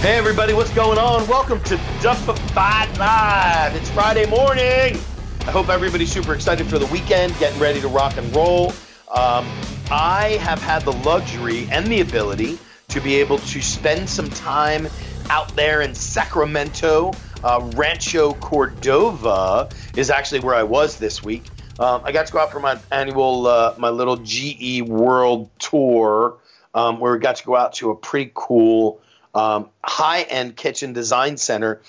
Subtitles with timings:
[0.00, 1.28] Hey everybody, what's going on?
[1.28, 3.76] Welcome to Duffified Live.
[3.76, 4.98] It's Friday morning.
[5.40, 8.70] I hope everybody's super excited for the weekend, getting ready to rock and roll.
[9.14, 9.46] Um,
[9.90, 14.88] I have had the luxury and the ability to be able to spend some time
[15.28, 17.12] out there in Sacramento.
[17.44, 21.44] Uh, Rancho Cordova is actually where I was this week.
[21.78, 26.38] Um, I got to go out for my annual, uh, my little GE World Tour,
[26.72, 29.02] um, where we got to go out to a pretty cool
[29.34, 31.80] um, high-end kitchen design center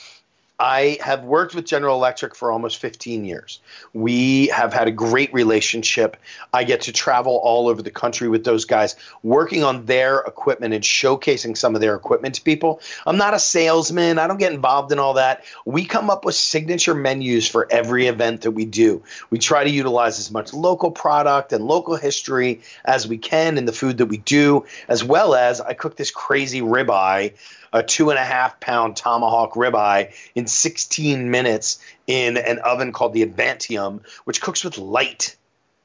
[0.61, 3.59] I have worked with General Electric for almost 15 years.
[3.93, 6.17] We have had a great relationship.
[6.53, 10.75] I get to travel all over the country with those guys, working on their equipment
[10.75, 12.79] and showcasing some of their equipment to people.
[13.07, 15.43] I'm not a salesman, I don't get involved in all that.
[15.65, 19.01] We come up with signature menus for every event that we do.
[19.31, 23.65] We try to utilize as much local product and local history as we can in
[23.65, 27.33] the food that we do, as well as I cook this crazy ribeye
[27.73, 33.13] a two and a half pound tomahawk ribeye in 16 minutes in an oven called
[33.13, 35.35] the Advantium, which cooks with light.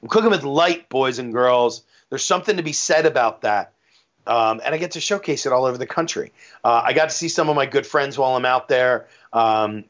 [0.02, 1.82] I'm cooking with light, boys and girls.
[2.10, 3.72] There's something to be said about that.
[4.26, 6.32] Um, and I get to showcase it all over the country.
[6.64, 9.06] Uh, I got to see some of my good friends while I'm out there.
[9.32, 9.84] Um,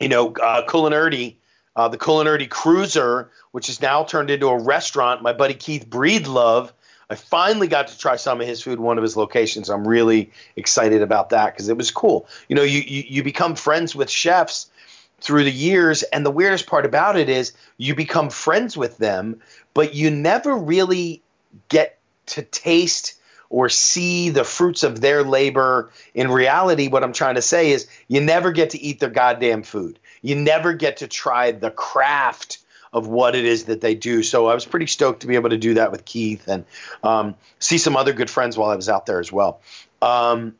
[0.00, 1.36] you know, uh, Culinerdy,
[1.74, 5.22] uh, the Culinerdy Cruiser, which is now turned into a restaurant.
[5.22, 6.70] My buddy Keith Breedlove
[7.10, 9.70] I finally got to try some of his food in one of his locations.
[9.70, 12.28] I'm really excited about that because it was cool.
[12.48, 14.70] You know, you, you you become friends with chefs
[15.20, 19.40] through the years, and the weirdest part about it is you become friends with them,
[19.74, 21.22] but you never really
[21.68, 23.14] get to taste
[23.50, 25.90] or see the fruits of their labor.
[26.14, 29.62] In reality, what I'm trying to say is you never get to eat their goddamn
[29.62, 29.98] food.
[30.20, 32.58] You never get to try the craft
[32.92, 34.22] of what it is that they do.
[34.22, 36.64] So I was pretty stoked to be able to do that with Keith and
[37.02, 39.60] um, see some other good friends while I was out there as well.
[40.00, 40.54] Um,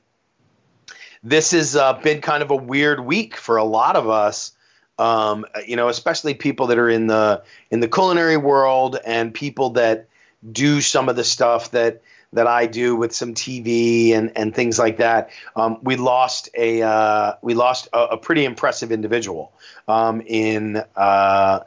[1.23, 4.53] this has uh, been kind of a weird week for a lot of us.
[4.99, 9.71] Um, you know, especially people that are in the in the culinary world and people
[9.71, 10.09] that
[10.51, 12.03] do some of the stuff that
[12.33, 15.31] that I do with some TV and, and things like that.
[15.57, 19.53] Um, we lost a uh, we lost a, a, pretty impressive individual
[19.87, 21.61] um, in uh,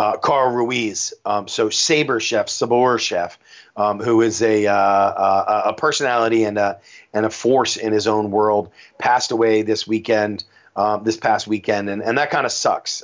[0.00, 3.38] uh, Carl Ruiz, um, so Saber Chef, Sabor Chef,
[3.76, 6.80] um, who is a, uh, uh, a personality and a,
[7.12, 10.44] and a force in his own world, passed away this weekend,
[10.74, 13.02] um, this past weekend, and, and that kind of sucks.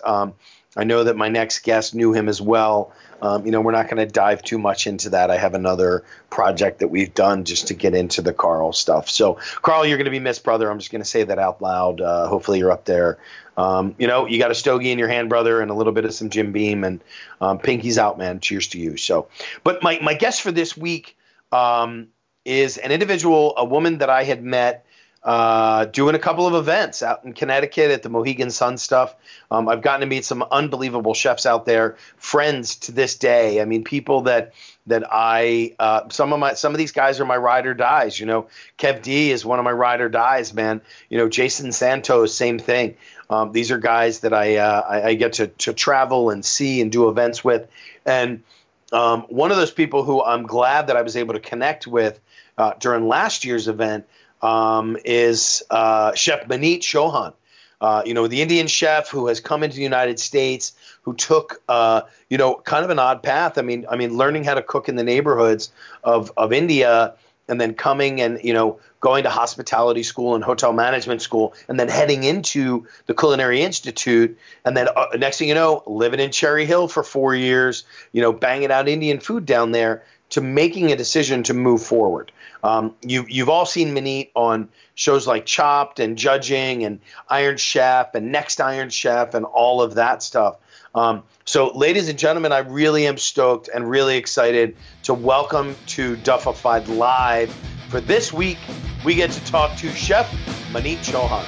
[0.77, 2.93] I know that my next guest knew him as well.
[3.23, 5.31] Um, you know, we're not going to dive too much into that.
[5.31, 9.09] I have another project that we've done just to get into the Carl stuff.
[9.09, 10.71] So, Carl, you're going to be missed, brother.
[10.71, 12.01] I'm just going to say that out loud.
[12.01, 13.19] Uh, hopefully, you're up there.
[13.57, 16.05] Um, you know, you got a stogie in your hand, brother, and a little bit
[16.05, 17.03] of some Jim Beam, and
[17.41, 18.41] um, Pinky's out, man.
[18.41, 18.97] Cheers to you.
[18.97, 19.29] So,
[19.65, 21.17] but my my guest for this week
[21.53, 22.09] um,
[22.45, 24.86] is an individual, a woman that I had met
[25.27, 29.17] uh, doing a couple of events out in Connecticut at the Mohegan Sun stuff.
[29.51, 33.61] Um, I've gotten to meet some unbelievable chefs out there, friends to this day.
[33.61, 34.53] I mean, people that
[34.87, 38.21] that I uh, some of my some of these guys are my ride or dies.
[38.21, 38.47] You know,
[38.79, 40.81] Kev D is one of my ride or dies, man.
[41.11, 42.97] You know, Jason Santos, same thing.
[43.29, 46.81] Um, these are guys that I, uh, I, I get to to travel and see
[46.81, 47.69] and do events with,
[48.05, 48.45] and
[48.93, 52.21] um, one of those people who I'm glad that I was able to connect with
[52.57, 54.07] uh, during last year's event
[54.43, 57.33] um, is uh, Chef Maneet Chauhan.
[57.79, 61.61] Uh, you know, the Indian chef who has come into the United States, who took,
[61.69, 63.59] uh, you know, kind of an odd path.
[63.59, 65.71] I mean, I mean, learning how to cook in the neighborhoods
[66.03, 67.15] of, of India,
[67.49, 71.79] and then coming and you know going to hospitality school and hotel management school, and
[71.79, 76.33] then heading into the Culinary Institute, and then uh, next thing you know, living in
[76.33, 80.93] Cherry Hill for four years, you know, banging out Indian food down there, to making
[80.93, 82.33] a decision to move forward.
[82.63, 88.15] Um, you, you've all seen Maneet on shows like Chopped and Judging and Iron Chef
[88.15, 90.57] and Next Iron Chef and all of that stuff.
[90.95, 96.17] Um, so, ladies and gentlemen, I really am stoked and really excited to welcome to
[96.17, 97.55] Duffified Live.
[97.91, 98.59] For this week,
[99.05, 100.29] we get to talk to Chef
[100.73, 101.45] Maneet Chauhan.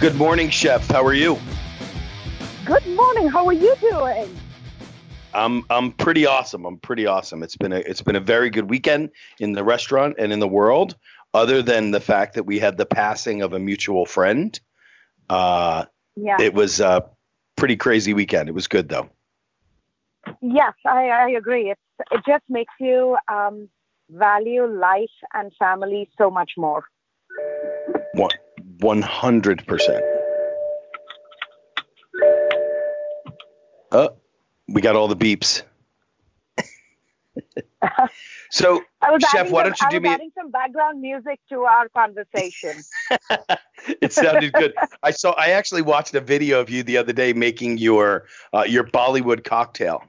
[0.00, 0.86] Good morning, Chef.
[0.88, 1.38] How are you?
[2.64, 3.28] Good morning.
[3.28, 4.39] How are you doing?
[5.34, 6.64] I'm I'm pretty awesome.
[6.66, 7.42] I'm pretty awesome.
[7.42, 10.48] It's been a it's been a very good weekend in the restaurant and in the
[10.48, 10.96] world.
[11.32, 14.58] other than the fact that we had the passing of a mutual friend.
[15.28, 15.84] Uh,
[16.16, 16.36] Yeah.
[16.40, 17.08] It was a
[17.56, 18.48] pretty crazy weekend.
[18.48, 19.08] It was good though.
[20.42, 21.70] yes, I, I agree.
[21.70, 21.80] It's
[22.10, 23.68] it just makes you um,
[24.10, 26.82] value life and family so much more.
[28.14, 28.30] One
[28.80, 30.04] one hundred percent.
[33.92, 34.16] Oh,
[34.70, 35.62] we got all the beeps.
[38.50, 40.08] so, I was Chef, why some, don't you I do was me?
[40.10, 42.82] adding some background music to our conversation.
[44.02, 44.74] it sounded good.
[45.02, 45.32] I saw.
[45.32, 49.44] I actually watched a video of you the other day making your uh, your Bollywood
[49.44, 50.04] cocktail.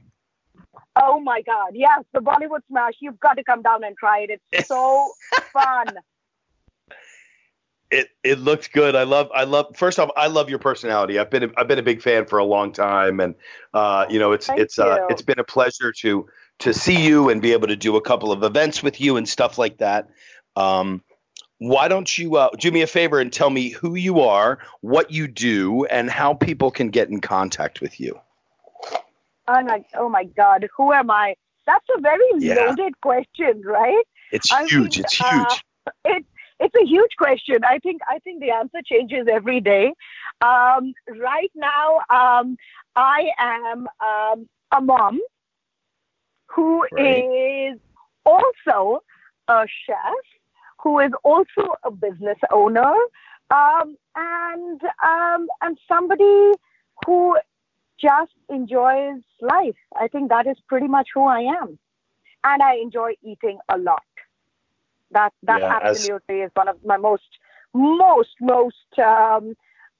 [0.95, 1.71] oh my God!
[1.73, 2.93] Yes, the Bollywood smash.
[2.99, 4.41] You've got to come down and try it.
[4.51, 5.11] It's so
[5.53, 5.87] fun.
[7.91, 8.95] It it looked good.
[8.95, 9.29] I love.
[9.35, 9.75] I love.
[9.75, 11.19] First off, I love your personality.
[11.19, 13.35] I've been a, I've been a big fan for a long time, and
[13.73, 16.27] uh, you know, it's Thank it's uh, it's been a pleasure to
[16.59, 19.27] to see you and be able to do a couple of events with you and
[19.27, 20.09] stuff like that.
[20.55, 21.03] Um,
[21.57, 25.11] why don't you uh, do me a favor and tell me who you are, what
[25.11, 28.19] you do, and how people can get in contact with you?
[29.47, 31.35] I'm like, oh my God, who am I?
[31.67, 32.55] That's a very Yeah.
[32.55, 34.03] loaded question, right?
[34.31, 34.95] It's I huge.
[34.95, 35.65] mean, it's uh, huge.
[36.05, 36.25] It,
[36.61, 37.57] it's a huge question.
[37.65, 39.93] I think I think the answer changes every day.
[40.41, 42.55] Um, right now, um,
[42.95, 45.19] I am um, a mom
[46.47, 47.79] who is Right.
[48.25, 49.03] also
[49.47, 50.25] a chef,
[50.83, 52.93] who is also a business owner,
[53.49, 56.51] um, and um, and somebody
[57.05, 57.37] who
[57.99, 59.75] just enjoys life.
[59.99, 61.79] I think that is pretty much who I am,
[62.43, 64.03] and I enjoy eating a lot.
[65.11, 67.23] That that Yeah, as- absolutely is one of my most
[67.73, 69.55] most most um,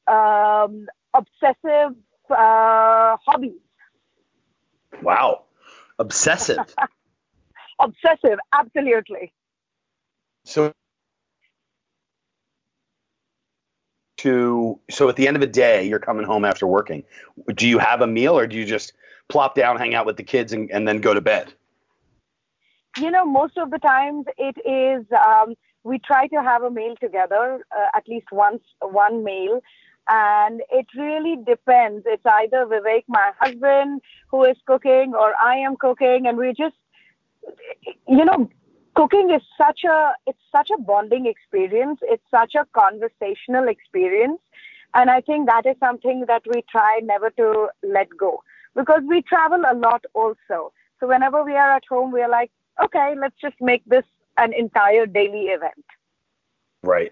[0.07, 1.95] um, obsessive
[2.29, 3.59] uh, hobbies.
[5.01, 5.43] Wow.
[5.99, 6.57] Obsessive.
[7.79, 9.33] Obsessive, absolutely.
[10.45, 10.71] so
[14.17, 17.03] to so at the end of the day you're coming home after working
[17.55, 18.93] do you have a meal or do you just
[19.29, 21.53] plop down hang out with the kids and, and then go to bed
[22.97, 26.95] You know, most of the times it is um, we try to have a meal
[26.99, 29.61] together, uh, at least once one meal,
[30.09, 32.03] and it really depends.
[32.05, 36.75] It's either Vivek, my husband, who is cooking, or I am cooking, and we just,
[38.07, 38.49] you know,
[38.95, 41.99] cooking is such a it's such a bonding experience.
[42.01, 44.39] It's such a conversational experience,
[44.93, 48.43] and I think that is something that we try never to let go
[48.75, 50.73] because we travel a lot also.
[50.99, 52.51] So whenever we are at home, we are like,
[52.83, 54.05] okay, let's just make this
[54.37, 55.85] an entire daily event.
[56.83, 57.11] right.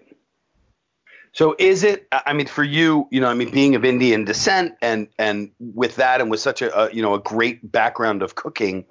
[1.32, 4.74] So is it i mean for you you know i mean being of indian descent
[4.82, 8.34] and and with that and with such a, a you know a great background of
[8.34, 8.84] cooking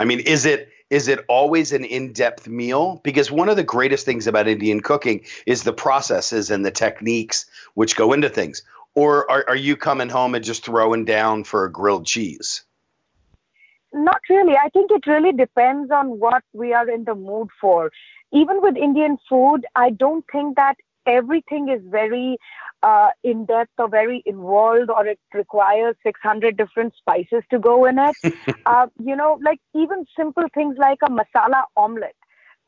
[0.00, 3.00] i mean is it is it always an in-depth meal?
[3.02, 7.46] Because one of the greatest things about indian cooking is the processes and the techniques
[7.74, 8.62] which go into things.
[8.94, 12.64] Or are, are you coming home and just throwing down for a grilled cheese
[13.96, 14.56] Not really.
[14.56, 17.90] I think it really depends on what we are in the mood for.
[18.30, 20.74] Even with Indian food, I don't think that
[21.06, 22.36] everything is very
[22.82, 27.98] uh, in depth or very involved or it requires 600 different spices to go in
[27.98, 28.34] it.
[28.66, 32.16] uh, you know, like even simple things like a masala omelette.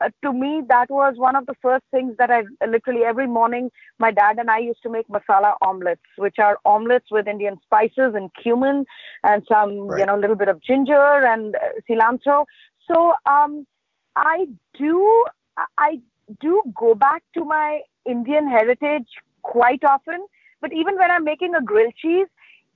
[0.00, 3.70] Uh, to me, that was one of the first things that I literally every morning
[3.98, 8.14] my dad and I used to make masala omelets, which are omelets with Indian spices
[8.14, 8.84] and cumin
[9.24, 10.94] and some, you know, a little bit of ginger
[11.26, 11.58] and uh,
[11.88, 12.44] cilantro.
[12.90, 13.66] So um,
[14.14, 14.46] I
[14.78, 15.24] do,
[15.78, 16.00] I
[16.40, 19.08] do go back to my Indian heritage
[19.42, 20.26] quite often.
[20.60, 22.26] But even when I'm making a grilled cheese,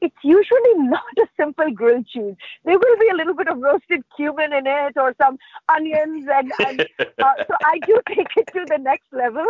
[0.02, 2.34] it's usually not a simple grilled cheese.
[2.64, 6.52] There will be a little bit of roasted cumin in it or some onions, and,
[6.66, 9.46] and uh, so I do take it to the next level.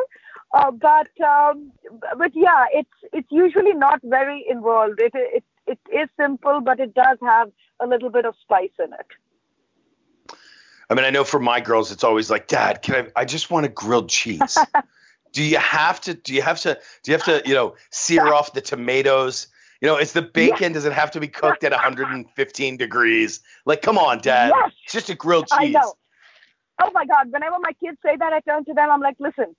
[0.54, 1.72] Uh, but um,
[2.18, 5.00] but yeah, it's it's usually not very involved.
[5.00, 8.92] It it it is simple, but it does have a little bit of spice in
[8.92, 10.36] it.
[10.90, 13.22] I mean, I know for my girls, it's always like, Dad, can I?
[13.22, 14.58] I just want a grilled cheese.
[15.32, 16.12] do you have to?
[16.12, 16.78] Do you have to?
[17.02, 17.42] Do you have to?
[17.48, 19.46] You know, sear off the tomatoes.
[19.82, 20.72] You know, is the bacon?
[20.72, 23.40] Does it have to be cooked at 115 degrees?
[23.66, 24.52] Like, come on, Dad.
[24.54, 24.72] Yes.
[24.84, 25.74] It's just a grilled I cheese.
[25.74, 25.94] know.
[26.80, 27.30] Oh my God!
[27.30, 28.90] Whenever my kids say that, I turn to them.
[28.90, 29.54] I'm like, listen.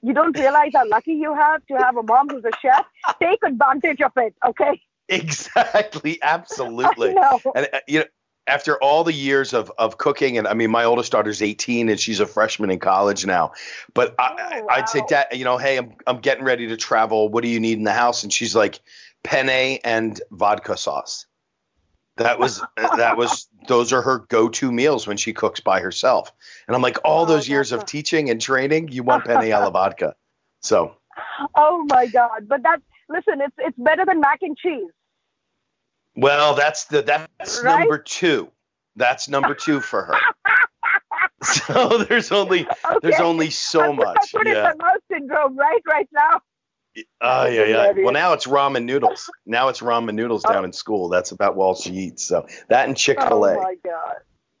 [0.00, 2.84] You don't realize how lucky you have to have a mom who's a chef.
[3.20, 4.80] Take advantage of it, okay?
[5.08, 6.18] Exactly.
[6.22, 7.16] Absolutely.
[7.16, 7.38] I.
[7.54, 8.04] And uh, you know,
[8.46, 11.98] after all the years of of cooking, and I mean, my oldest daughter's 18 and
[11.98, 13.52] she's a freshman in college now.
[13.94, 15.06] But I, Oh, I'd say, wow.
[15.08, 17.28] Dad, you know, hey, I'm I'm getting ready to travel.
[17.28, 18.22] What do you need in the house?
[18.22, 18.80] And she's like,
[19.24, 21.26] penne and vodka sauce.
[22.16, 26.32] That was that was those are her go-to meals when she cooks by herself.
[26.68, 29.70] And I'm like, all oh, those years of teaching and training, you want penne alla
[29.72, 30.14] vodka.
[30.62, 30.94] So.
[31.56, 32.46] Oh my God!
[32.46, 34.90] But that listen, it's it's better than mac and cheese.
[36.14, 37.80] Well, that's the that's right?
[37.80, 38.48] number two.
[38.94, 40.14] That's number two for her.
[41.42, 42.98] so there's only okay.
[43.02, 44.32] there's only so much.
[44.32, 44.70] Put yeah.
[44.70, 46.40] in mouse syndrome right right now.
[47.20, 47.92] Oh yeah, yeah.
[47.96, 49.30] Well, now it's ramen noodles.
[49.46, 50.64] Now it's ramen noodles down oh.
[50.64, 51.08] in school.
[51.08, 52.24] That's about all she eats.
[52.24, 53.56] So that and Chick Fil A.
[53.56, 54.14] Oh my god.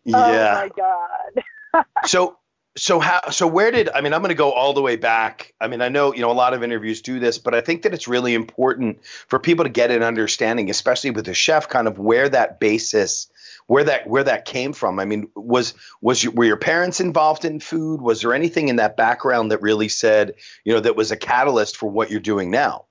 [0.04, 0.16] Yeah.
[0.16, 1.84] Oh my god.
[2.06, 2.38] so
[2.76, 5.54] so how so where did I mean I'm going to go all the way back.
[5.60, 7.82] I mean I know you know a lot of interviews do this, but I think
[7.82, 11.88] that it's really important for people to get an understanding, especially with a chef, kind
[11.88, 13.28] of where that basis
[13.66, 14.98] where that where that came from.
[14.98, 18.00] I mean, was was were your parents involved in food?
[18.00, 21.76] Was there anything in that background that really said, you know, that was a catalyst
[21.76, 22.86] for what you're doing now?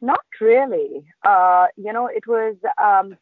[0.00, 1.04] Not really.
[1.24, 3.16] Uh, you know, it was um,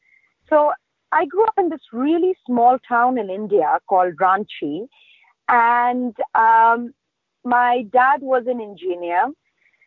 [0.48, 0.72] so
[1.12, 4.86] I grew up in this really small town in India called Ranchi,
[5.48, 6.92] and um,
[7.44, 9.28] my dad was an engineer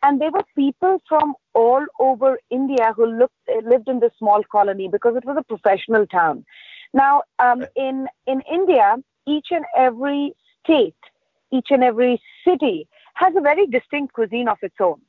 [0.02, 4.88] and there were people from all over India who looked, lived in this small colony
[4.88, 6.44] because it was a professional town.
[6.92, 10.94] Now, um, in in India, each and every state,
[11.52, 15.00] each and every city has a very distinct cuisine of its own.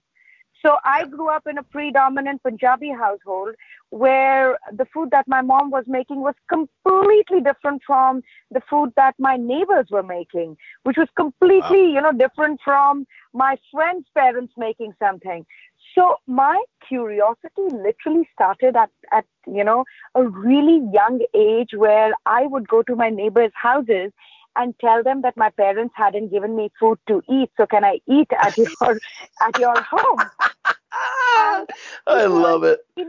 [0.64, 3.56] So I grew up in a predominant Punjabi household
[3.90, 9.16] where the food that my mom was making was completely different from the food that
[9.18, 11.94] my neighbors were making, which was completely, wow.
[11.94, 15.46] you know, different from my friend's parents making something.
[15.96, 19.84] So my curiosity literally started at, at, you know,
[20.16, 24.12] a really young age where I would go to my neighbors' houses
[24.56, 27.52] and tell them that my parents hadn't given me food to eat.
[27.58, 29.00] So can I eat at your
[29.42, 30.20] at your home?
[30.94, 31.66] Ah,
[32.08, 32.82] I love it.
[32.98, 33.08] it.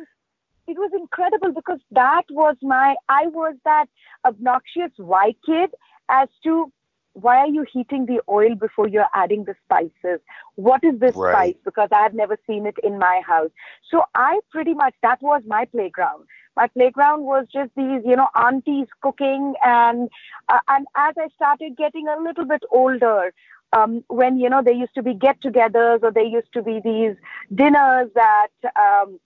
[0.68, 3.86] It was incredible because that was my I was that
[4.24, 5.70] obnoxious white kid
[6.08, 6.72] as to
[7.14, 10.20] why are you heating the oil before you're adding the spices?
[10.54, 11.54] What is this right.
[11.54, 11.62] spice?
[11.64, 13.50] Because I have never seen it in my house.
[13.90, 16.24] So I pretty much, that was my playground.
[16.56, 19.54] My playground was just these, you know, aunties cooking.
[19.64, 20.10] And,
[20.48, 23.32] uh, and as I started getting a little bit older,
[23.72, 26.80] um, when, you know, there used to be get togethers or there used to be
[26.84, 27.16] these
[27.54, 29.18] dinners that, um,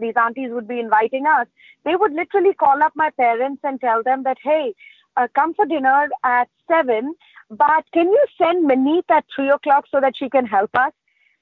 [0.00, 1.46] these aunties would be inviting us,
[1.84, 4.74] they would literally call up my parents and tell them that, hey,
[5.16, 7.14] uh, come for dinner at seven,
[7.48, 10.92] but can you send Maneet at three o'clock so that she can help us?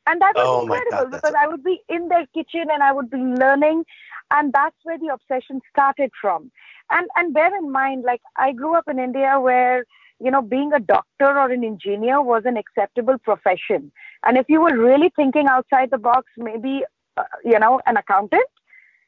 [0.06, 2.92] And that was oh incredible God, because I would be in their kitchen and I
[2.92, 3.84] would be learning,
[4.30, 6.50] and that's where the obsession started from.
[6.90, 9.84] And and bear in mind, like I grew up in India where
[10.20, 13.92] you know being a doctor or an engineer was an acceptable profession,
[14.24, 16.84] and if you were really thinking outside the box, maybe
[17.16, 18.46] uh, you know an accountant.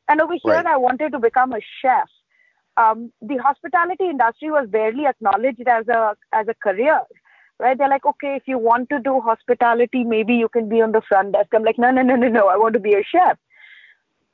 [0.08, 0.66] And over here, right.
[0.66, 2.08] I wanted to become a chef.
[2.76, 7.00] Um, the hospitality industry was barely acknowledged as a as a career.
[7.58, 7.76] Right?
[7.76, 11.00] They're like okay if you want to do hospitality maybe you can be on the
[11.08, 11.48] front desk.
[11.54, 12.48] I'm like no no no no no.
[12.48, 13.38] I want to be a chef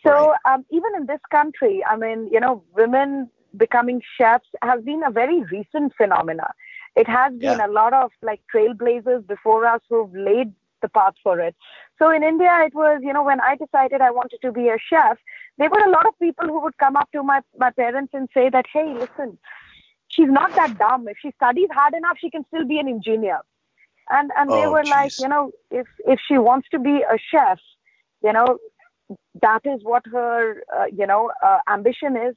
[0.04, 0.38] so right.
[0.54, 5.10] um, even in this country i mean you know women becoming chefs has been a
[5.10, 6.48] very recent phenomena
[6.96, 7.66] it has been yeah.
[7.66, 11.54] a lot of like trailblazers before us who've laid the path for it.
[11.98, 14.76] So in India, it was, you know, when I decided I wanted to be a
[14.78, 15.16] chef,
[15.56, 18.28] there were a lot of people who would come up to my, my parents and
[18.34, 19.38] say that, hey, listen,
[20.08, 21.08] she's not that dumb.
[21.08, 23.40] If she studies hard enough, she can still be an engineer.
[24.10, 24.90] And and they oh, were geez.
[24.90, 27.60] like, you know, if if she wants to be a chef,
[28.22, 28.58] you know,
[29.40, 32.34] that is what her, uh, you know, uh, ambition is.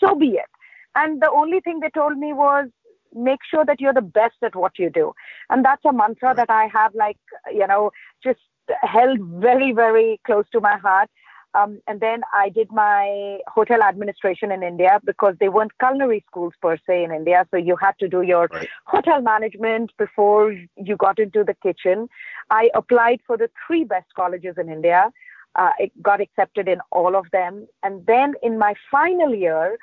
[0.00, 0.50] So be it.
[0.94, 2.68] And the only thing they told me was,
[3.14, 5.12] make sure that you're the best at what you do.
[5.48, 7.18] And that's a mantra that I have, like,
[7.52, 7.90] you know,
[8.22, 8.40] just
[8.82, 11.08] held very, very close to my heart.
[11.54, 16.52] Um, and then I did my hotel administration in India because they weren't culinary schools
[16.60, 17.46] per se in India.
[17.50, 18.68] So you had to do your right.
[18.84, 22.08] hotel management before you got into the kitchen.
[22.50, 25.10] I applied for the three best colleges in India.
[25.56, 27.66] Uh, it got accepted in all of them.
[27.82, 29.78] And then in my final year,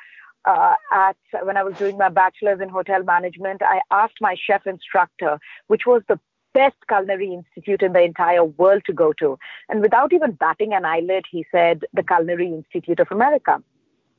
[0.45, 4.67] uh, at when I was doing my bachelor's in hotel management, I asked my chef
[4.67, 6.19] instructor, which was the
[6.53, 9.37] best culinary institute in the entire world to go to.
[9.69, 13.61] And without even batting an eyelid, he said, the Culinary Institute of America.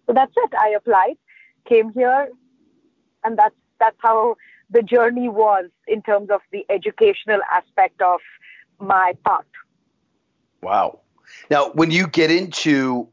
[0.07, 0.53] So that's it.
[0.59, 1.17] I applied,
[1.69, 2.29] came here,
[3.23, 4.37] and that's that's how
[4.71, 8.21] the journey was in terms of the educational aspect of
[8.79, 9.45] my path.
[10.63, 11.01] Wow.
[11.51, 13.09] Now, when you get into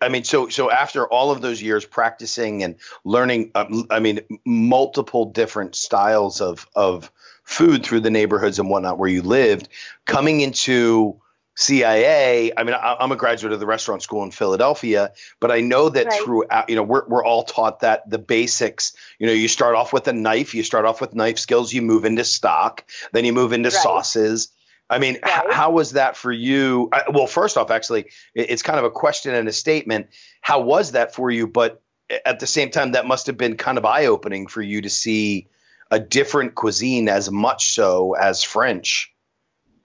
[0.00, 4.20] I mean, so so after all of those years practicing and learning, uh, I mean,
[4.46, 7.12] multiple different styles of of
[7.44, 9.68] food through the neighborhoods and whatnot where you lived,
[10.06, 11.20] coming into
[11.56, 12.52] CIA.
[12.56, 15.88] I mean, I, am a graduate of the restaurant school in Philadelphia, but I know
[15.88, 16.22] that right.
[16.22, 19.92] throughout, you know, we're, we're all taught that the basics, you know, you start off
[19.92, 23.32] with a knife, you start off with knife skills, you move into stock, then you
[23.32, 23.82] move into right.
[23.82, 24.48] sauces.
[24.88, 25.44] I mean, right.
[25.46, 26.88] h- how was that for you?
[26.92, 30.08] I, well, first off, actually, it's kind of a question and a statement.
[30.40, 31.46] How was that for you?
[31.46, 31.82] But
[32.24, 34.90] at the same time, that must have been kind of eye opening for you to
[34.90, 35.48] see
[35.90, 39.12] a different cuisine as much so as French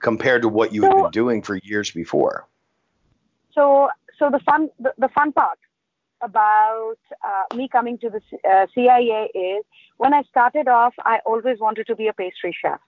[0.00, 2.46] compared to what you so, had been doing for years before?
[3.52, 5.58] So, so the fun, the, the fun part
[6.20, 9.64] about uh, me coming to the uh, CIA is
[9.96, 12.80] when I started off, I always wanted to be a pastry chef.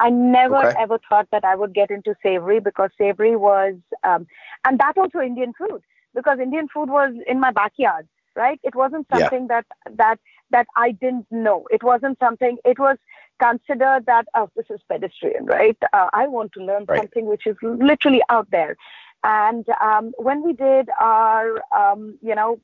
[0.00, 0.76] I never okay.
[0.78, 4.26] ever thought that I would get into savory because savory was, um,
[4.66, 5.82] and that also Indian food
[6.14, 8.58] because Indian food was in my backyard, right?
[8.64, 9.60] It wasn't something yeah.
[9.60, 10.18] that that
[10.50, 11.66] that I didn't know.
[11.70, 12.56] It wasn't something.
[12.64, 12.96] It was
[13.40, 15.76] considered that oh, this is pedestrian, right?
[15.92, 16.98] Uh, I want to learn right.
[16.98, 18.76] something which is literally out there.
[19.22, 22.58] And um, when we did our, um, you know,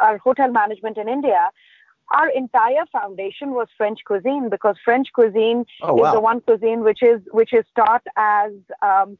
[0.00, 1.50] our hotel management in India,
[2.10, 6.06] our entire foundation was French cuisine because French cuisine oh, wow.
[6.08, 8.52] is the one cuisine which is which is taught as
[8.82, 9.16] um,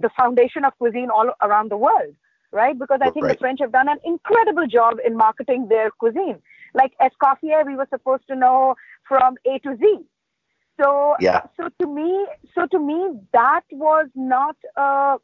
[0.00, 2.14] the foundation of cuisine all around the world,
[2.52, 2.78] right?
[2.78, 3.36] Because I think right.
[3.36, 6.40] the French have done an incredible job in marketing their cuisine.
[6.74, 8.74] Like Escoffier, we were supposed to know
[9.08, 9.98] from A to Z,
[10.80, 11.42] so yeah.
[11.56, 15.16] So to me, so to me, that was not uh,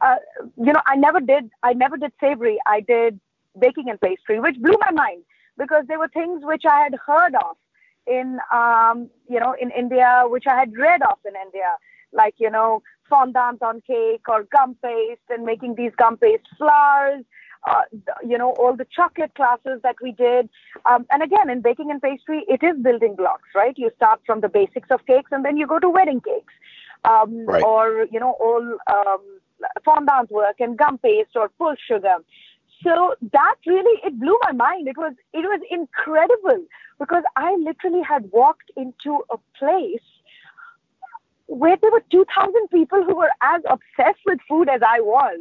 [0.00, 0.16] uh,
[0.56, 1.50] you know, I never did.
[1.62, 2.58] I never did savory.
[2.66, 3.18] I did
[3.58, 5.22] baking and pastry, which blew my mind
[5.58, 7.56] because there were things which I had heard of
[8.06, 11.76] in um, you know in India, which I had read of in India,
[12.12, 17.24] like you know fondant on cake or gum paste and making these gum paste flowers
[17.66, 17.82] uh,
[18.26, 20.48] you know, all the chocolate classes that we did.
[20.86, 23.74] Um, and again, in baking and pastry, it is building blocks, right?
[23.76, 26.52] You start from the basics of cakes and then you go to wedding cakes.
[27.04, 27.62] Um, right.
[27.62, 29.40] Or, you know, all um,
[29.84, 32.16] fondant work and gum paste or full sugar.
[32.82, 34.88] So that really, it blew my mind.
[34.88, 36.66] It was, it was incredible
[36.98, 40.02] because I literally had walked into a place
[41.46, 45.40] where there were 2,000 people who were as obsessed with food as I was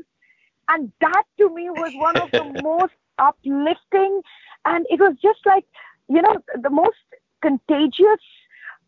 [0.70, 4.22] and that to me was one of the most uplifting.
[4.66, 5.66] And it was just like,
[6.10, 6.98] you know, the most
[7.42, 8.24] contagious,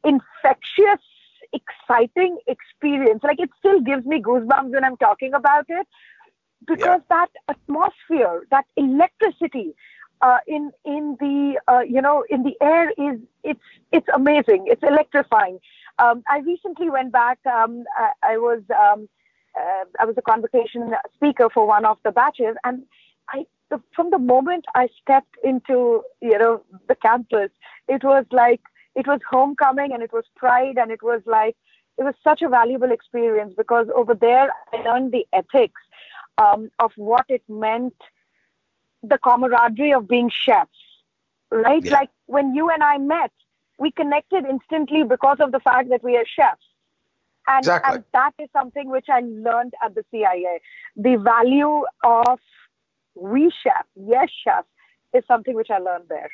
[0.03, 1.03] infectious,
[1.53, 3.21] exciting experience.
[3.23, 5.87] Like it still gives me goosebumps when I'm talking about it
[6.67, 7.27] because yeah.
[7.27, 9.75] that atmosphere, that electricity,
[10.21, 13.59] uh, in in the uh, you know in the air is it's
[13.91, 14.65] it's amazing.
[14.67, 15.59] It's electrifying.
[15.99, 17.39] Um, I recently went back.
[17.45, 19.07] Um, I, I, was um,
[19.57, 22.83] uh, I was a convocation speaker for one of the batches, and
[23.29, 27.51] I the, from the moment I stepped into you know the campus,
[27.87, 28.61] it was like
[28.95, 31.55] it was homecoming and it was pride and it was like
[31.97, 35.81] it was such a valuable experience because over there I learned the ethics
[36.37, 37.95] um, of what it meant,
[39.03, 40.69] the camaraderie of being chefs,
[41.51, 41.83] right?
[41.83, 41.93] Yeah.
[41.93, 43.31] Like when you and I met,
[43.77, 46.65] we connected instantly because of the fact that we are chefs
[47.47, 47.95] and, exactly.
[47.95, 50.59] and that is something which I learned at the CIA.
[50.95, 52.39] The value of
[53.15, 54.65] we chef, yes chef,
[55.13, 56.29] is something which I learned there.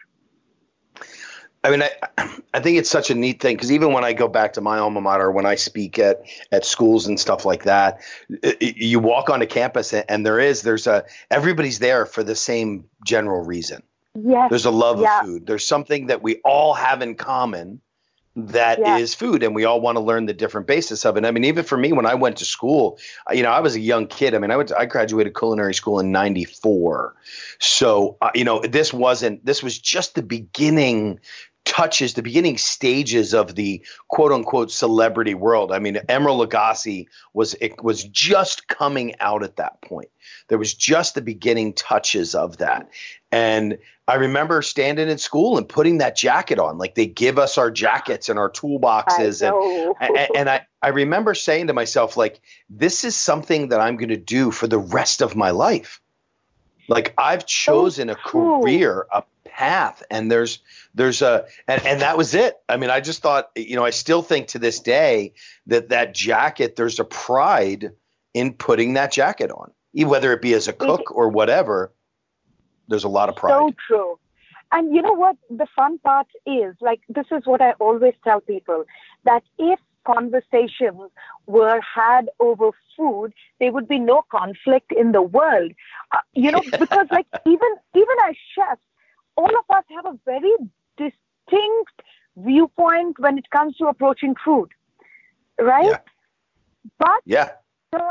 [1.64, 1.90] I mean, I,
[2.54, 4.80] I think it's such a neat thing because even when I go back to my
[4.80, 9.30] alma mater, when I speak at, at schools and stuff like that, it, you walk
[9.30, 13.84] onto campus and there is, there's a, everybody's there for the same general reason.
[14.14, 14.50] Yes.
[14.50, 15.20] There's a love yeah.
[15.20, 15.48] of food.
[15.48, 17.82] There's something that we all have in common
[18.36, 18.98] that yeah.
[18.98, 21.26] is food and we all want to learn the different basis of it.
[21.26, 22.98] I mean, even for me, when I went to school,
[23.32, 24.34] you know, I was a young kid.
[24.34, 27.14] I mean, I went to, I graduated culinary school in 94.
[27.60, 31.20] So, uh, you know, this wasn't, this was just the beginning
[31.66, 35.72] touches the beginning stages of the quote unquote celebrity world.
[35.72, 40.10] I mean, Emeril Lagasse was it was just coming out at that point.
[40.48, 42.90] There was just the beginning touches of that.
[43.32, 46.78] And I remember standing in school and putting that jacket on.
[46.78, 49.42] Like they give us our jackets and our toolboxes.
[49.42, 53.96] And, and, and I, I remember saying to myself, like, this is something that I'm
[53.96, 56.02] going to do for the rest of my life.
[56.90, 59.24] Like I've chosen a career, a
[59.62, 60.60] path, and there's
[60.96, 62.56] there's a and, and that was it.
[62.68, 65.34] I mean, I just thought, you know, I still think to this day
[65.68, 67.92] that that jacket, there's a pride
[68.34, 71.94] in putting that jacket on, whether it be as a cook or whatever
[72.88, 73.52] there's a lot of pride.
[73.52, 74.20] So true.
[74.72, 75.36] And you know what?
[75.50, 78.86] The fun part is like, this is what I always tell people
[79.26, 81.12] that if conversations
[81.46, 85.72] were had over food, there would be no conflict in the world.
[86.12, 88.82] Uh, you know, because like even even as chefs,
[89.38, 90.54] all of us have a very
[90.98, 92.02] distinct
[92.38, 94.70] viewpoint when it comes to approaching food,
[95.60, 95.86] right?
[95.86, 95.98] Yeah.
[96.98, 97.50] But yeah.
[97.92, 98.04] the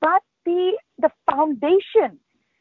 [0.00, 2.18] but the the foundation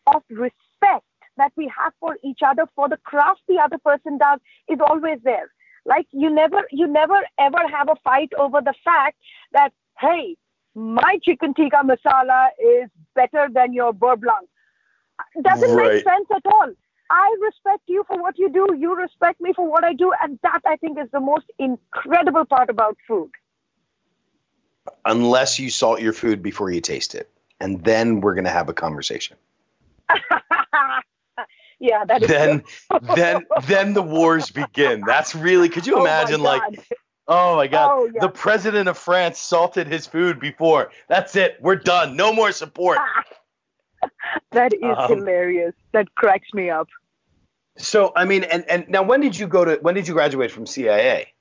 [0.08, 1.06] of respect
[1.38, 5.20] that we have for each other for the craft the other person does is always
[5.24, 5.52] there
[5.86, 9.18] like you never you never ever have a fight over the fact
[9.54, 10.36] that hey
[10.76, 14.48] my chicken tikka masala is better than your beurre blanc
[15.42, 15.94] doesn't Right.
[15.94, 16.72] make sense at all
[17.10, 20.40] i respect you for what you do you respect me for what i do and
[20.44, 23.32] that i think is the most incredible part about food
[25.06, 27.30] Unless you salt your food before you taste it.
[27.60, 29.38] And then we're going to have a conversation.
[31.80, 33.00] yeah that is Then, true.
[33.16, 35.02] then, then the wars begin.
[35.06, 36.64] That's really, could you Oh imagine, like,
[37.28, 38.22] oh my God, Oh, yeah.
[38.22, 40.92] the president of France salted his food before.
[41.08, 41.58] That's it.
[41.62, 42.16] We're done.
[42.16, 42.98] No more support.
[44.52, 46.88] that is Um, hilarious that cracks me up
[47.80, 50.52] So, I mean, and, and now when did you go to, when did you graduate
[50.52, 51.34] from CIA?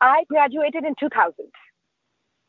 [0.00, 1.34] i graduated in 2000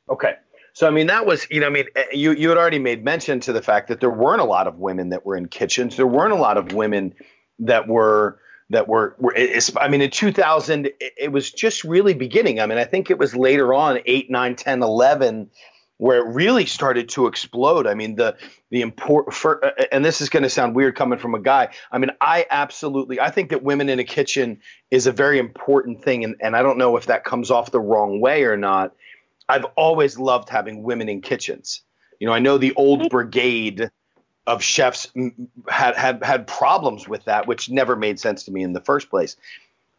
[0.09, 0.35] Okay.
[0.73, 3.03] So I mean that was you know I mean eh, you you had already made
[3.03, 5.97] mention to the fact that there weren't a lot of women that were in kitchens.
[5.97, 7.13] There weren't a lot of women
[7.59, 9.35] that were that were, were
[9.77, 12.61] I mean in 2000 it, it was just really beginning.
[12.61, 15.49] I mean I think it was later on 8 9 10 11
[16.01, 17.85] where it really started to explode.
[17.85, 18.35] I mean the
[18.71, 21.69] the import for, uh, and this is going to sound weird coming from a guy.
[21.91, 26.03] I mean I absolutely I think that women in a kitchen is a very important
[26.03, 28.95] thing and and I don't know if that comes off the wrong way or not.
[29.47, 31.81] I've always loved having women in kitchens.
[32.19, 33.91] You know, I know the old brigade
[34.47, 35.07] of chefs
[35.69, 39.11] had had had problems with that, which never made sense to me in the first
[39.11, 39.35] place.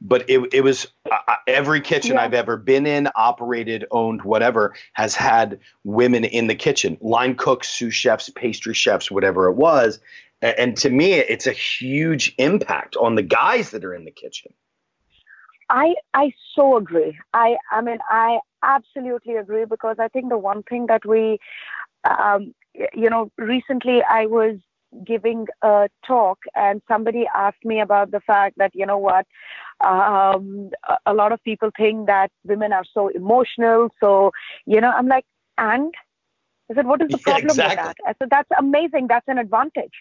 [0.04, 2.22] But it it was uh, every kitchen Yeah.
[2.22, 7.68] I've ever been in, operated, owned, whatever, has had women in the kitchen, line cooks,
[7.68, 10.00] sous chefs, pastry chefs, whatever it was.
[10.42, 14.10] A- And to me, it's a huge impact on the guys that are in the
[14.10, 14.52] kitchen.
[15.70, 17.18] I I so agree.
[17.32, 21.38] I I mean I absolutely agree because I think the one thing that we,
[22.08, 22.54] um,
[22.94, 24.56] you know, recently I was
[25.04, 29.26] giving a talk and somebody asked me about the fact that you know what,
[29.80, 30.70] um,
[31.06, 33.88] a, lot of people think that women are so emotional.
[34.00, 34.32] So
[34.66, 35.24] you know, I'm like,
[35.58, 35.92] and
[36.70, 37.76] I said, what is the Yeah, problem exactly.
[37.76, 37.96] with that?
[38.06, 39.06] I said, that's amazing.
[39.08, 39.92] That's an advantage,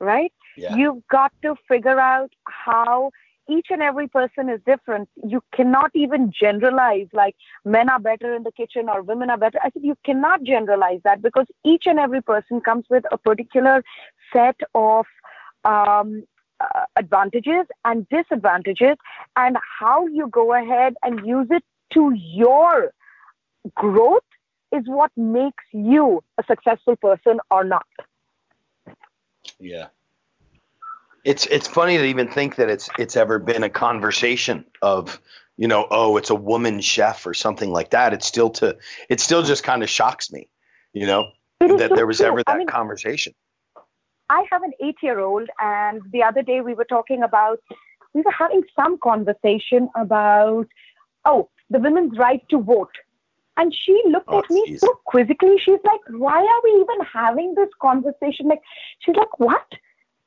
[0.00, 0.32] right?
[0.56, 0.76] Yeah.
[0.76, 3.10] You've got to figure out how
[3.48, 5.08] each and every person is different.
[5.24, 9.58] You cannot even generalize like men are better in the kitchen or women are better.
[9.62, 13.82] I said you cannot generalize that because each and every person comes with a particular
[14.32, 15.06] set of
[15.64, 16.24] um,
[16.60, 18.96] uh, advantages and disadvantages,
[19.36, 22.92] and how you go ahead and use it to your
[23.74, 24.22] growth
[24.72, 27.86] is what makes you a successful person or not.
[29.58, 29.88] Yeah.
[31.26, 35.20] It's it's funny to even think that it's it's ever been a conversation of
[35.56, 38.12] you know oh it's a woman chef or something like that.
[38.14, 38.76] It's still to
[39.08, 40.48] it still just kind of shocks me,
[40.92, 41.24] you know,
[41.60, 42.26] that so there was true.
[42.28, 43.34] ever I that mean, conversation.
[44.30, 47.58] I have an eight year old, and the other day we were talking about,
[48.14, 50.66] we were having some conversation about,
[51.24, 52.94] oh, the women's right to vote.
[53.56, 54.80] And she looked Oh, at me jeez.
[54.80, 55.56] so quizzically.
[55.58, 58.48] She's like, why are we even having this conversation?
[58.48, 58.62] Like,
[58.98, 59.66] she's like, what?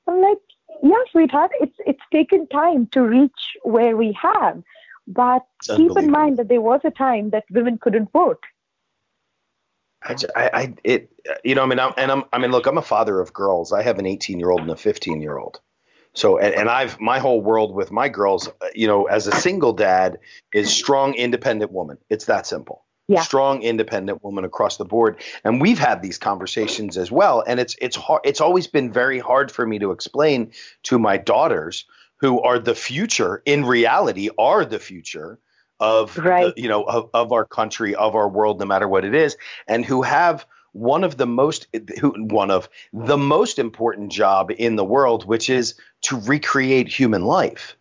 [0.07, 0.39] I'm like,
[0.83, 3.31] yeah, sweetheart, it's, it's taken time to reach
[3.63, 4.61] where we have.
[5.07, 5.43] But
[5.75, 8.43] keep in mind that there was a time that women couldn't vote.
[10.03, 11.11] I, ju- I, I it
[11.43, 13.73] you know I mean I'm, and I'm I mean look I'm a father of girls.
[13.73, 15.59] I have an 18 year old and a 15 year old.
[16.13, 19.31] So and, and I've my whole world with my girls, uh, you know, as a
[19.31, 20.19] single dad
[20.53, 21.97] is strong independent woman.
[22.09, 22.85] It's that simple.
[23.09, 23.21] Yeah.
[23.21, 25.19] Strong independent woman across the board.
[25.43, 29.19] And we've had these conversations as well and it's it's hard it's always been very
[29.19, 30.51] hard for me to explain
[30.83, 31.85] to my daughters
[32.17, 35.39] who are the future in reality are the future
[35.79, 39.15] of the- you know of, of our country of our world no matter what it
[39.15, 41.67] is and who have one of the most
[41.99, 47.23] who one of the most important job in the world which is to recreate human
[47.25, 47.75] life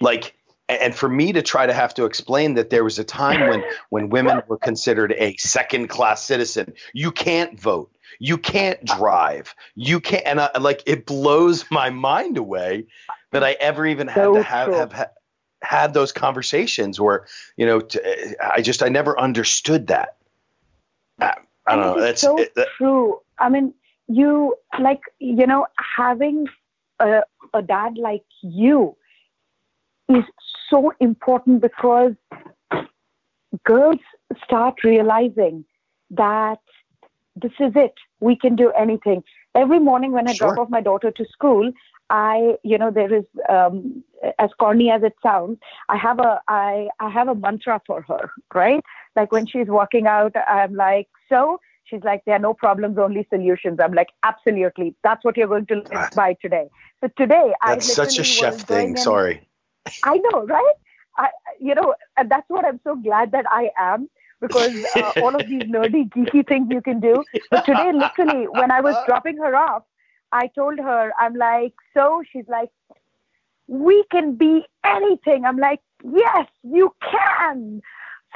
[0.00, 0.34] like
[0.76, 3.62] and for me to try to have to explain that there was a time when
[3.90, 7.90] when women were considered a second class citizen you can't vote.
[8.18, 9.54] You can't drive.
[9.76, 12.86] You can't and I, like it blows my mind away
[13.32, 15.10] that i ever even had So to have, have ha-
[15.62, 18.00] had those conversations where you know t-
[18.42, 20.16] i just i never understood that.
[21.20, 21.34] I,
[21.66, 23.20] I don't know that's so it, that- true.
[23.38, 23.74] I mean,
[24.08, 26.46] you like you know having
[26.98, 27.22] a,
[27.54, 28.96] a dad like you
[30.08, 30.24] is
[30.70, 32.14] so important because
[33.64, 33.98] girls
[34.44, 35.64] start realizing
[36.10, 36.60] that
[37.36, 37.94] this is it.
[38.20, 39.22] We can do anything.
[39.54, 41.72] Every morning when I drop off my daughter to school,
[42.08, 44.04] I, you know, there is, um,
[44.38, 48.30] as corny as it sounds, I have a, I, I have a mantra for her,
[48.54, 48.82] right?
[49.16, 53.26] Like when she's walking out, I'm like, so She's like, there are no problems, only
[53.30, 53.80] solutions.
[53.82, 54.94] I'm like, absolutely.
[55.02, 56.68] That's what you're going to live by today.
[57.00, 58.96] So today, that's I such a chef thing.
[58.96, 59.46] Sorry.
[60.04, 60.74] I know, right?
[61.16, 64.08] I, you know, and that's what I'm so glad that I am
[64.40, 67.22] because uh, all of these nerdy, geeky things you can do.
[67.50, 69.82] But today, literally, when I was dropping her off,
[70.32, 72.70] I told her, I'm like, so she's like,
[73.66, 75.44] we can be anything.
[75.44, 77.82] I'm like, yes, you can.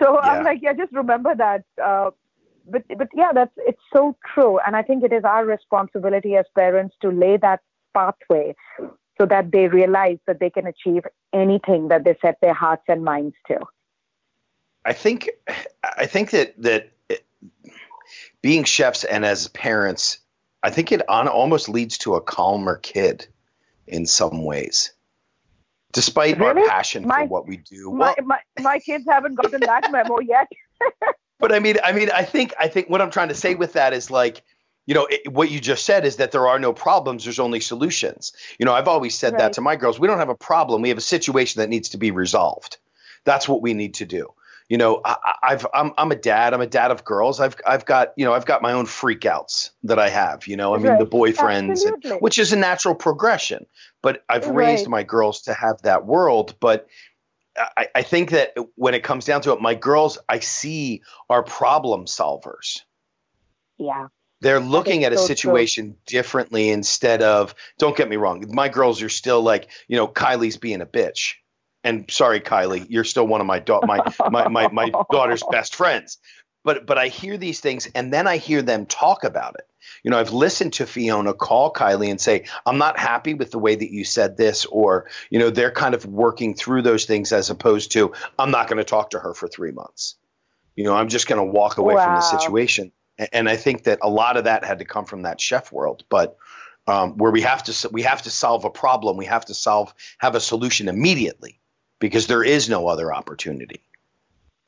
[0.03, 0.31] So yeah.
[0.31, 1.65] I'm like, yeah, just remember that.
[1.83, 2.11] Uh,
[2.67, 6.47] but but yeah, that's it's so true, and I think it is our responsibility as
[6.55, 7.61] parents to lay that
[7.93, 8.55] pathway
[9.19, 13.05] so that they realize that they can achieve anything that they set their hearts and
[13.05, 13.59] minds to.
[14.85, 15.31] I think
[15.83, 17.25] I think that that it,
[18.43, 20.19] being chefs and as parents,
[20.63, 23.27] I think it on, almost leads to a calmer kid
[23.87, 24.93] in some ways.
[25.93, 26.63] Despite really?
[26.63, 29.91] our passion my, for what we do, my, well, my, my kids haven't gotten that
[29.93, 30.49] memo yet.
[31.39, 33.75] but I mean, I mean, I think I think what I'm trying to say with
[33.75, 34.43] that is like
[34.87, 37.61] you know it, what you just said is that there are no problems there's only
[37.61, 38.33] solutions.
[38.59, 39.41] You know i've always said right.
[39.41, 41.91] that to my girls we don't have a problem we have a situation that needs
[41.91, 42.79] to be resolved.
[43.25, 44.35] That's what we need to do.
[44.69, 47.41] You know I, have I'm, I'm a dad i'm a dad of girls.
[47.41, 50.75] I've i've got you know i've got my own freakouts that i have you know
[50.75, 50.99] i mean right.
[50.99, 53.67] the boyfriends and, which is a natural progression.
[54.03, 54.69] But i've right.
[54.69, 56.87] raised my girls to have that world but
[57.57, 61.43] I, I think that when it comes down to it my girls i see are
[61.43, 62.81] problem solvers.
[63.79, 64.09] Yeah
[64.45, 65.97] they're looking at a situation true.
[66.07, 70.59] differently instead of don't get me wrong my girls are still like you know kylie's
[70.59, 71.35] being a bitch
[71.83, 75.75] and sorry kylie you're still one of my da- my, my, my my daughter's best
[75.75, 76.19] friends
[76.63, 79.67] but but i hear these things and then i hear them talk about it
[80.03, 83.59] you know i've listened to fiona call kylie and say i'm not happy with the
[83.59, 87.33] way that you said this or you know they're kind of working through those things
[87.33, 90.17] as opposed to i'm not going to talk to her for three months
[90.77, 92.05] you know i'm just going to walk away wow.
[92.05, 92.93] from the situation
[93.33, 96.05] and I think that a lot of that had to come from that chef world.
[96.09, 96.37] But
[96.87, 99.95] um, where we have to we have to solve a problem, we have to solve
[100.19, 101.61] have a solution immediately
[101.99, 103.83] because there is no other opportunity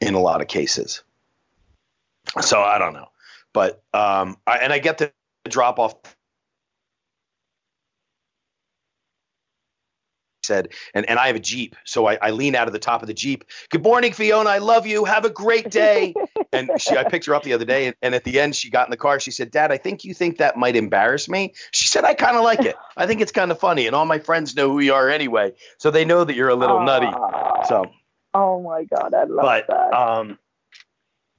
[0.00, 1.02] in a lot of cases.
[2.40, 3.08] So I don't know,
[3.52, 5.12] but um, I, and I get the
[5.48, 5.94] drop off
[10.46, 11.76] said, and, and I have a Jeep.
[11.84, 13.44] So I, I lean out of the top of the Jeep.
[13.70, 14.48] Good morning, Fiona.
[14.48, 15.04] I love you.
[15.04, 16.14] Have a great day.
[16.56, 17.86] and she, I picked her up the other day.
[17.86, 19.20] And, and at the end, she got in the car.
[19.20, 21.54] She said, Dad, I think you think that might embarrass me.
[21.72, 22.76] She said, I kind of like it.
[22.96, 23.86] I think it's kind of funny.
[23.86, 25.52] And all my friends know who you are anyway.
[25.78, 27.10] So they know that you're a little nutty.
[27.68, 27.86] So.
[28.34, 29.14] Oh my God.
[29.14, 29.94] I love but, that.
[29.94, 30.38] Um,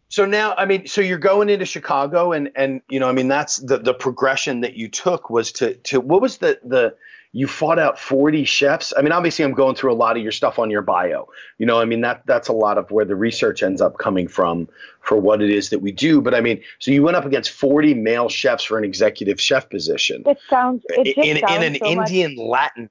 [0.09, 3.27] so now, I mean, so you're going into Chicago, and and you know, I mean,
[3.27, 6.95] that's the the progression that you took was to to what was the the
[7.37, 8.93] you fought out 40 chefs.
[8.97, 11.29] I mean, obviously, I'm going through a lot of your stuff on your bio.
[11.59, 14.27] You know, I mean that that's a lot of where the research ends up coming
[14.27, 14.67] from
[15.01, 16.19] for what it is that we do.
[16.19, 19.69] But I mean, so you went up against 40 male chefs for an executive chef
[19.69, 20.23] position.
[20.25, 22.47] It sounds it in, sounds in an so Indian much...
[22.47, 22.89] Latin.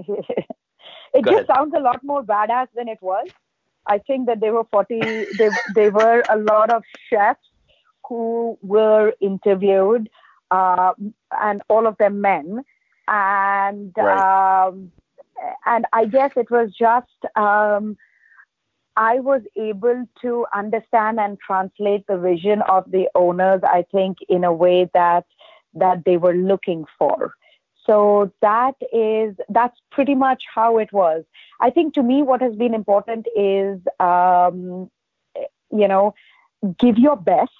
[0.08, 1.46] it Go just ahead.
[1.54, 3.28] sounds a lot more badass than it was.
[3.86, 4.98] I think that there were 40.
[5.38, 7.46] they they were a lot of chefs
[8.08, 10.10] who were interviewed,
[10.50, 10.94] uh,
[11.30, 12.64] and all of them men
[13.08, 14.66] and right.
[14.66, 14.92] um,
[15.66, 17.96] and I guess it was just um,
[18.96, 23.62] I was able to understand and translate the vision of the owners.
[23.64, 25.24] I think in a way that
[25.74, 27.34] that they were looking for.
[27.86, 31.24] So that is that's pretty much how it was.
[31.60, 34.90] I think to me, what has been important is um,
[35.70, 36.14] you know
[36.78, 37.52] give your best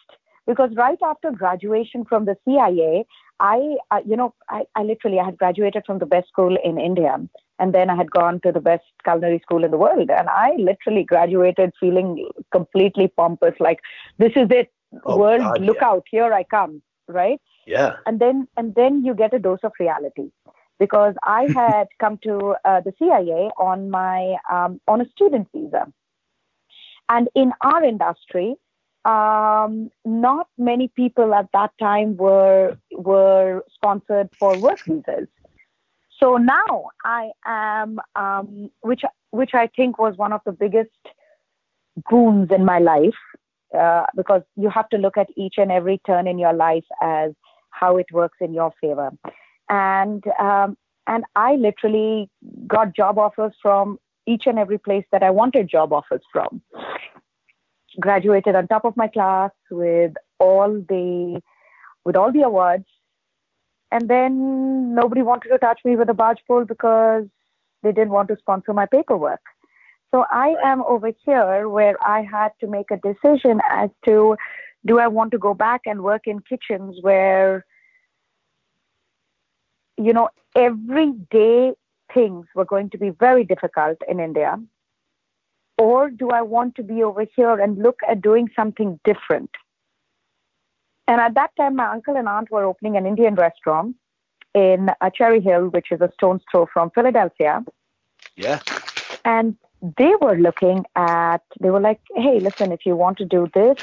[0.48, 3.04] because right after graduation from the CIA,
[3.38, 6.80] I, uh, you know, I, I literally I had graduated from the best school in
[6.80, 7.16] India,
[7.58, 10.52] and then I had gone to the best culinary school in the world, and I
[10.58, 13.80] literally graduated feeling completely pompous, like
[14.16, 14.72] this is it,
[15.04, 15.88] oh, world, God, look yeah.
[15.88, 17.40] out, here I come, right?
[17.66, 17.96] Yeah.
[18.06, 20.30] And then and then you get a dose of reality,
[20.78, 25.92] because I had come to uh, the CIA on my um, on a student visa,
[27.10, 28.56] and in our industry,
[29.04, 35.28] um, not many people at that time were were sponsored for work visas.
[36.20, 40.90] So now I am, um, which which I think was one of the biggest
[42.10, 43.20] boons in my life,
[43.76, 47.32] uh, because you have to look at each and every turn in your life as
[47.70, 49.10] how it works in your favor,
[49.68, 52.28] and um, and I literally
[52.66, 56.60] got job offers from each and every place that I wanted job offers from
[58.00, 61.40] graduated on top of my class with all the
[62.04, 62.86] with all the awards.
[63.90, 67.24] And then nobody wanted to touch me with a barge pole because
[67.82, 69.40] they didn't want to sponsor my paperwork.
[70.10, 74.36] So i am over here where i had to make a decision as to
[74.86, 77.64] do I want to go back and work in kitchens where,
[79.96, 81.72] you know, everyday
[82.14, 84.58] things were going to be very difficult in India?
[85.78, 89.50] Or do I want to be over here and look at doing something different?
[91.06, 93.96] And at that time, my uncle and aunt were opening an Indian restaurant
[94.54, 97.64] in uh, Cherry Hill, which is a stone's throw from Philadelphia.
[98.36, 98.58] Yeah.
[99.24, 99.56] And
[99.96, 103.76] they were looking at, they were like, hey, listen, if you want to do this,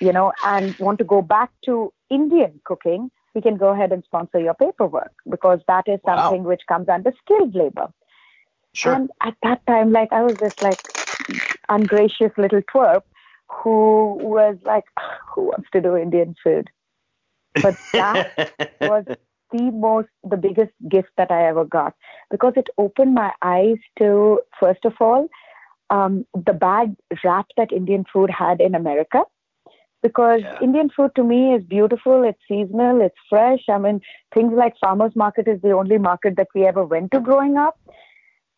[0.00, 4.02] you know, and want to go back to Indian cooking, we can go ahead and
[4.04, 6.16] sponsor your paperwork because that is Wow.
[6.16, 7.92] something which comes under skilled labor.
[8.72, 8.94] Sure.
[8.94, 10.78] And at that time, like I was just like
[11.68, 13.02] ungracious little twerp
[13.48, 14.84] who was like,
[15.34, 16.68] who wants to do Indian food?
[17.62, 18.20] But that
[18.80, 19.04] was
[19.52, 21.94] the most, the biggest gift that I ever got
[22.30, 25.28] because it opened my eyes to, first of all,
[25.90, 29.22] um, the bad rap that Indian food had in America.
[30.02, 30.58] Because Yeah.
[30.60, 33.60] Indian food to me is beautiful, it's seasonal, it's fresh.
[33.68, 34.00] I mean,
[34.34, 37.78] things like farmers market is the only market that we ever went to growing up.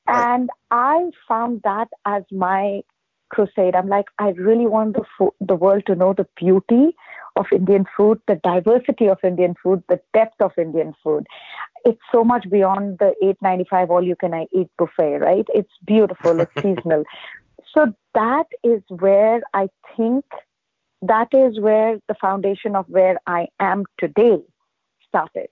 [0.08, 0.30] Right.
[0.32, 2.82] And I found that as my
[3.30, 3.74] crusade.
[3.74, 6.96] I'm like, I really want the fo- the world to know the beauty
[7.36, 11.26] of Indian food, the diversity of Indian food, the depth of Indian food.
[11.84, 15.46] It's so much beyond the 8.95 all you can eat buffet, right?
[15.54, 17.04] It's beautiful, it's seasonal.
[17.74, 20.24] So that is where I think
[21.02, 24.38] that is where the foundation of where I am today
[25.06, 25.48] started.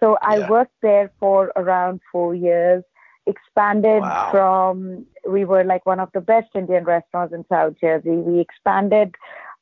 [0.00, 0.48] So I Yeah.
[0.48, 2.84] worked there for around four years,
[3.30, 4.28] expanded Wow.
[4.30, 8.10] from, we were like one of the best Indian restaurants in South Jersey.
[8.10, 9.14] We expanded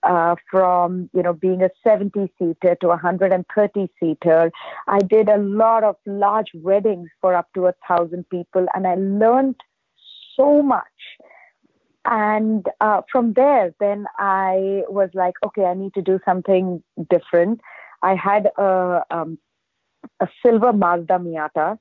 [0.02, 4.50] uh, from, you know, being a 70 seater to 130 seater.
[4.86, 8.94] I did a lot of large weddings for up to a thousand people and I
[8.96, 9.56] learned
[10.36, 10.84] so much.
[12.04, 17.60] And uh, from there, then I was like, okay, I need to do something different.
[18.02, 19.38] I had a, um,
[20.20, 21.78] a silver Mazda Miata,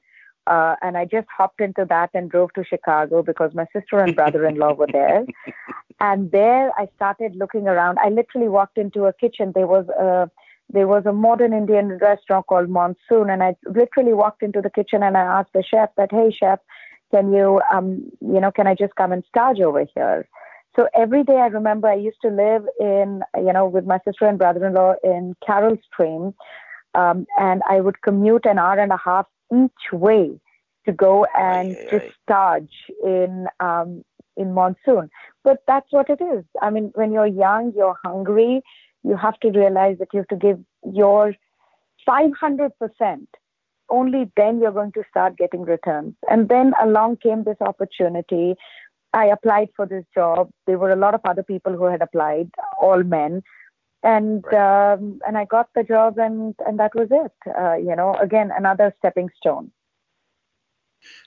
[0.48, 4.16] uh, and I just hopped into that and drove to Chicago because my sister and
[4.16, 5.26] brother-in-law were there.
[6.00, 7.98] And there, I started looking around.
[7.98, 9.52] I literally walked into a kitchen.
[9.56, 10.30] There was a
[10.70, 15.02] there was a modern Indian restaurant called Monsoon, and I literally walked into the kitchen
[15.02, 16.60] and I asked the chef that, "Hey, chef,
[17.10, 20.28] can you, um, you know, can I just come and stage over here?"
[20.76, 24.26] So every day, I remember I used to live in, you know, with my sister
[24.26, 26.36] and brother-in-law in Carol Stream,
[26.94, 30.40] um, and I would commute an hour and a half each way
[30.86, 32.62] to go and Aye, aye,
[33.04, 34.04] in um,
[34.36, 35.10] in monsoon.
[35.44, 36.44] But that's what it is.
[36.62, 38.62] I mean, when you're young, you're hungry.
[39.04, 40.60] You have to realize that you have to give
[40.94, 41.34] your
[42.06, 43.28] 500 percent.
[43.90, 46.16] Only then you're going to start getting returns.
[46.30, 48.56] And then along came this opportunity.
[49.14, 50.50] I applied for this job.
[50.66, 52.50] There were a lot of other people who had applied,
[52.82, 53.44] all men
[54.04, 57.32] and um, and I got the job, and and that was it.
[57.58, 59.72] Uh, you know, again, another stepping stone.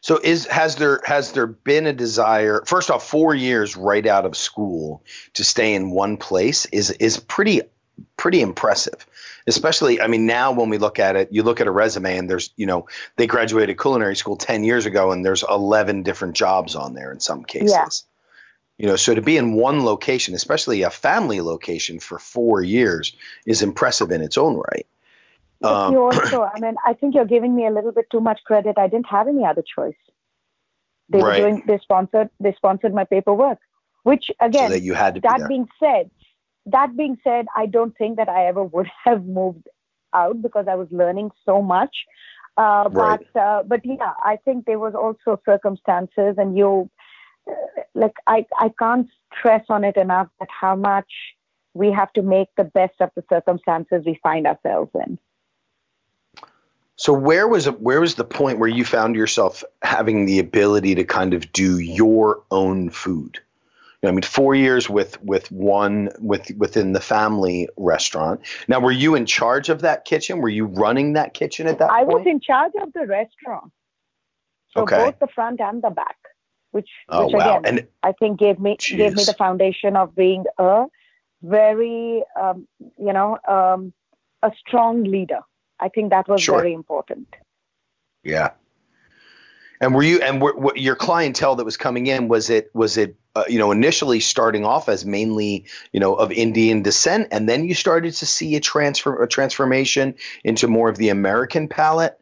[0.01, 2.63] So is has there has there been a desire?
[2.67, 5.05] First off, four years right out of school
[5.35, 7.63] to stay in one place is is pretty
[8.17, 9.07] pretty impressive.
[9.47, 12.31] Especially, I mean, now when we look at it, you look at a resume and
[12.31, 16.75] there's you know they graduated culinary school ten years ago and there's eleven different jobs
[16.75, 18.07] on there in some cases.
[18.81, 23.15] You know, so to be in one location, especially a family location for four years,
[23.45, 24.87] is impressive in its own right.
[25.63, 28.41] Um, you also, I mean, I think you're giving me a little bit too much
[28.43, 28.79] credit.
[28.79, 30.01] I didn't have any other choice.
[31.11, 33.59] They were doing, they sponsored, they sponsored my paperwork.
[34.05, 35.49] Which so again, that you had to be that there.
[35.49, 36.11] being said,
[36.65, 39.69] that being said, I don't think that I ever would have moved
[40.15, 41.95] out because I was learning so much.
[42.57, 43.21] Uh, Right.
[43.35, 46.89] But uh, but yeah, I think there was also circumstances, and you
[47.95, 49.09] like I I can't
[49.39, 51.11] stress on it enough that how much
[51.75, 55.19] we have to make the best of the circumstances we find ourselves in.
[56.97, 61.05] So where was where was the point where you found yourself having the ability to
[61.05, 63.39] kind of do your own food?
[64.03, 68.41] You know, I mean, four years with with one with within the family restaurant.
[68.69, 70.41] Now, were you in charge of that kitchen?
[70.41, 72.01] Were you running that kitchen at that point?
[72.01, 72.19] I point?
[72.19, 73.73] was in charge of the restaurant,
[74.73, 75.05] so Okay.
[75.05, 76.17] both the front and the back,
[76.73, 77.59] which oh which wow!
[77.59, 80.87] again And I think gave me gave me the foundation of being a
[81.43, 82.67] very um,
[82.99, 83.93] you know um,
[84.43, 85.41] a strong leader.
[85.79, 86.59] I think that was Sure.
[86.59, 87.29] very important.
[88.23, 88.51] yeah.
[89.83, 92.99] And were you and were, what your clientele that was coming in was it was
[92.99, 97.49] it uh, you know initially starting off as mainly you know of Indian descent and
[97.49, 102.21] then you started to see a transfer a transformation into more of the American palate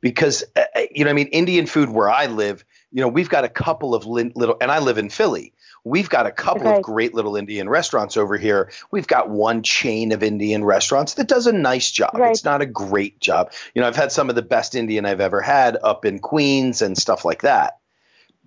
[0.00, 2.64] because uh, uh, you know I mean Indian food where I live
[2.96, 5.52] you know we've got a couple of little and I live in Philly
[5.84, 6.78] We've got a couple Okay.
[6.78, 8.72] of great little Indian restaurants over here.
[8.90, 12.10] We've got one chain of Indian restaurants that does a nice job.
[12.14, 12.32] Right.
[12.32, 13.52] It's not a great job.
[13.72, 16.82] You know, I've had some of the best Indian I've ever had up in Queens
[16.82, 17.78] and stuff like that.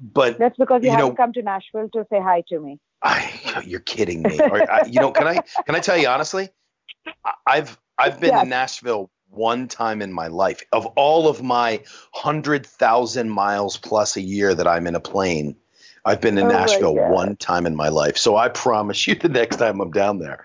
[0.01, 2.77] But That's because you, You haven't know- come to Nashville to say hi to me.
[3.01, 4.37] I, you're kidding me.
[4.37, 5.35] Or, I, you know, can I
[5.65, 6.49] can I tell you honestly?
[7.47, 8.43] I've I've been Yes.
[8.43, 10.63] to Nashville one time in my life.
[10.71, 15.55] Of all of my hundred thousand miles plus a year that I'm in a plane,
[16.05, 18.17] I've been in Oh Nashville one time in my life.
[18.17, 20.43] So I promise you, the next time I'm down there.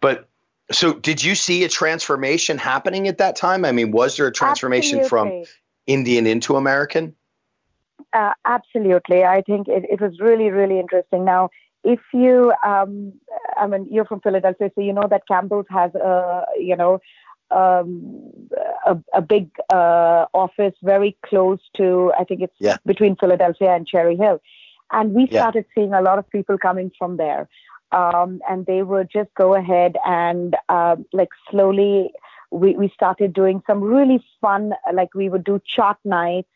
[0.00, 0.28] But
[0.70, 3.64] so, did you see a transformation happening at that time?
[3.64, 5.44] I mean, was there a transformation from
[5.86, 7.14] Indian into American?
[8.12, 9.24] Uh, absolutely.
[9.24, 11.24] I think it, it was really, really interesting.
[11.24, 11.50] Now,
[11.84, 13.12] if you, um,
[13.56, 17.00] I mean, you're from Philadelphia, so you know that Campbell's has a, you know,
[17.50, 18.22] um,
[18.86, 22.76] a, a big uh, office very close to, I think it's Yeah.
[22.86, 24.40] between Philadelphia and Cherry Hill.
[24.92, 25.40] And we Yeah.
[25.42, 27.48] started seeing a lot of people coming from there.
[27.90, 32.10] Um, and they would just go ahead and um, like slowly,
[32.50, 36.48] we, we started doing some really fun, like we would do chaat nights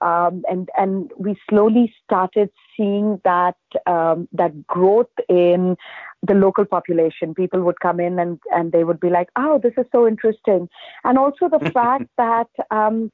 [0.00, 5.76] um, and and we slowly started seeing that um, that growth in
[6.22, 7.34] the local population.
[7.34, 10.68] People would come in and and they would be like, "Oh, this is so interesting,"
[11.04, 13.10] and also the fact that um,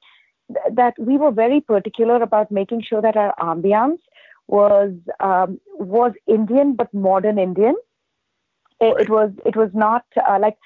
[0.49, 3.99] th- that we were very particular about making sure that our ambiance
[4.49, 7.77] was um, was Indian but modern Indian.
[8.81, 9.01] It, Right.
[9.03, 10.59] it was it was not uh, like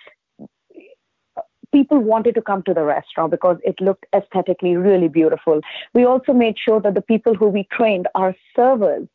[1.72, 5.60] people wanted to come to the restaurant because it looked aesthetically really beautiful.
[5.94, 9.06] We also made sure that the people who we trained, our servers,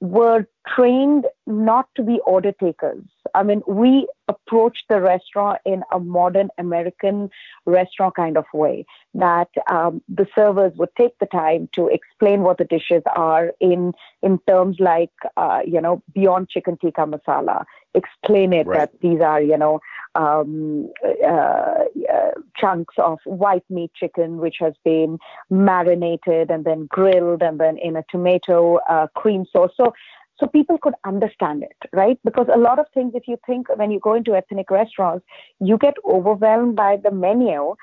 [0.00, 3.02] were trained not to be order takers.
[3.34, 7.30] I mean, we approached the restaurant in a modern American
[7.64, 8.84] restaurant kind of way
[9.14, 13.92] that um, the servers would take the time to explain what the dishes are in
[14.22, 17.64] in terms like uh, you know beyond chicken tikka masala.
[17.94, 18.80] Explain it Right.
[18.80, 19.80] that these are you know
[20.22, 20.90] um,
[21.24, 21.84] uh,
[22.16, 25.18] uh, chunks of white meat chicken which has been
[25.50, 29.72] marinated and then grilled and then in a tomato uh, cream sauce.
[29.76, 29.92] So
[30.38, 32.18] so people could understand it, right?
[32.22, 35.24] Because a lot of things, if you think when you go into ethnic restaurants,
[35.60, 37.74] you get overwhelmed by the menu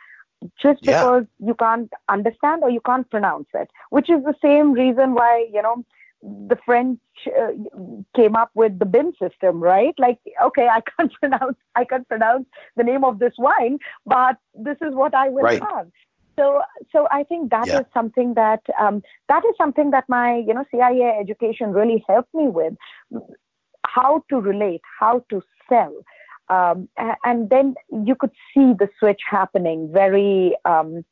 [0.61, 0.91] just Yeah.
[0.93, 5.47] because you can't understand or you can't pronounce it, which is the same reason why,
[5.51, 5.83] you know,
[6.47, 7.51] the French uh,
[8.15, 9.93] came up with the bin system, right?
[9.97, 12.45] Like, okay, I can't pronounce, I can't pronounce
[12.75, 15.61] the name of this wine, but this is what I will Right.
[15.61, 15.87] have.
[16.39, 16.61] So,
[16.91, 17.83] so I think that is Yeah.
[17.93, 22.47] something that um, that is something that my you know CIA education really helped me
[22.47, 22.73] with,
[23.85, 25.93] how to relate, how to sell,
[26.49, 26.89] um,
[27.23, 31.05] and then you could see the switch happening very, um,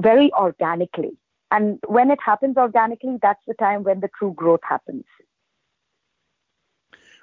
[0.00, 1.16] very organically.
[1.50, 5.04] And when it happens organically, that's the time when the true growth happens.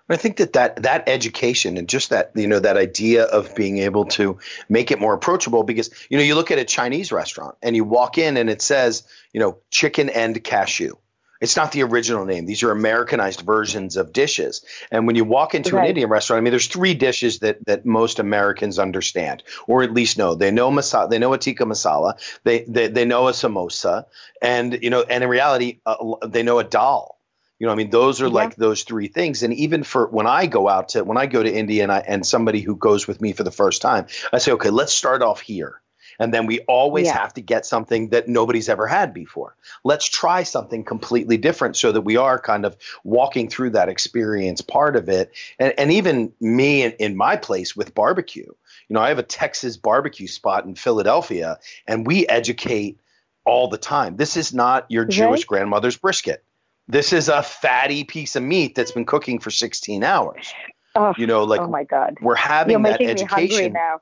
[0.10, 3.78] I think that, that that education and just that you know that idea of being
[3.78, 7.56] able to make it more approachable because you know you look at a Chinese restaurant
[7.62, 10.96] and you walk in and it says you know chicken and cashew.
[11.42, 12.46] It's not the original name.
[12.46, 14.64] These are Americanized versions of dishes.
[14.92, 17.86] And when you walk into an Indian restaurant, I mean, there's three dishes that that
[17.86, 20.36] most Americans understand, or at least know.
[20.36, 21.10] They know masala.
[21.10, 22.14] They know a tikka masala.
[22.44, 24.06] They they, they know a samosa,
[24.42, 27.18] and you know, and in reality, uh, they know a dal.
[27.58, 28.34] You know, I mean, those are Yeah.
[28.34, 29.44] like those three things.
[29.44, 32.00] And even for when I go out to when I go to India and I,
[32.00, 35.24] and somebody who goes with me for the first time, I say, okay, let's start
[35.24, 35.81] off here.
[36.22, 37.18] And then we always Yeah.
[37.18, 39.56] have to get something that nobody's ever had before.
[39.84, 44.62] Let's try something completely different so that we are kind of walking through that experience
[44.62, 45.34] part of it.
[45.58, 49.24] And, and even me in, in my place with barbecue, you know, I have a
[49.24, 51.58] Texas barbecue spot in Philadelphia,
[51.88, 53.00] and we educate
[53.44, 54.16] all the time.
[54.16, 56.44] This is not your Jewish grandmother's brisket.
[56.88, 60.54] This is a fatty piece of meat that's been cooking for 16 hours.
[60.94, 62.18] Oh, You know, like oh my God.
[62.22, 63.74] we're having You're that making me hungry education.
[63.74, 64.02] now.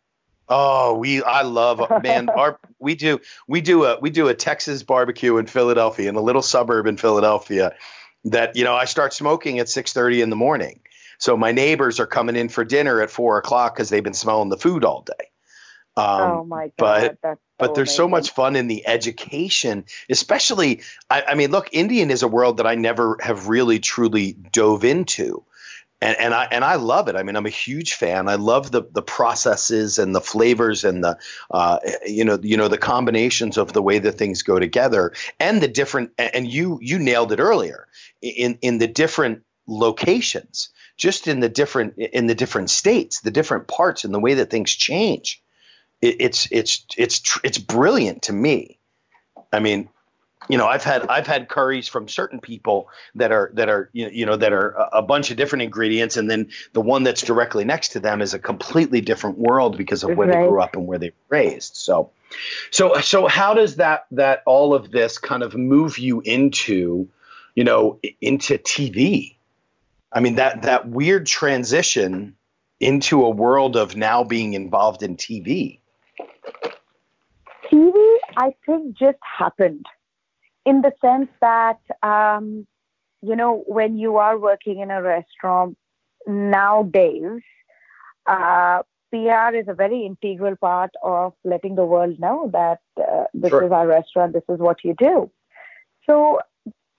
[0.49, 2.29] Oh, we I love man.
[2.35, 6.21] Our we do we do a we do a Texas barbecue in Philadelphia in a
[6.21, 7.75] little suburb in Philadelphia
[8.25, 10.81] that you know I start smoking at six thirty in the morning.
[11.19, 14.49] So my neighbors are coming in for dinner at four o'clock because they've been smelling
[14.49, 15.27] the food all day.
[15.97, 16.73] Um, oh my God.
[16.77, 20.81] but- that's but there's so much fun in the education, especially.
[21.09, 24.85] I, I mean, look, Indian is a world that I never have really truly dove
[24.85, 25.43] into,
[26.01, 27.15] and and I and I love it.
[27.15, 28.29] I mean, I'm a huge fan.
[28.29, 31.17] I love the the processes and the flavors and the
[31.51, 35.61] uh, you know you know the combinations of the way that things go together and
[35.61, 36.11] the different.
[36.17, 37.87] And you you nailed it earlier
[38.21, 43.67] in in the different locations, just in the different in the different states, the different
[43.67, 45.41] parts, and the way that things change
[46.01, 48.79] it, it's it's it's it's brilliant to me.
[49.51, 49.89] I mean,
[50.49, 54.25] you know i've had i've had curries from certain people that are that are you
[54.25, 57.89] know that are a bunch of different ingredients and then the one that's directly next
[57.89, 60.41] to them is a completely different world because of where right.
[60.41, 61.75] they grew up and where they were raised.
[61.75, 62.11] So
[62.71, 67.07] so so how does that that all of this kind of move you into
[67.55, 69.35] you know into tv
[70.13, 72.35] i mean that that weird transition
[72.79, 75.79] into a world of now being involved in tv
[77.71, 77.91] tv
[78.37, 79.85] i think just happened
[80.65, 82.67] in the sense that, um,
[83.21, 85.77] you know, when you are working in a restaurant
[86.27, 87.41] nowadays,
[88.25, 93.49] uh, PR is a very integral part of letting the world know that uh, this
[93.49, 93.65] sure.
[93.65, 95.31] is our restaurant, this is what you do.
[96.05, 96.39] So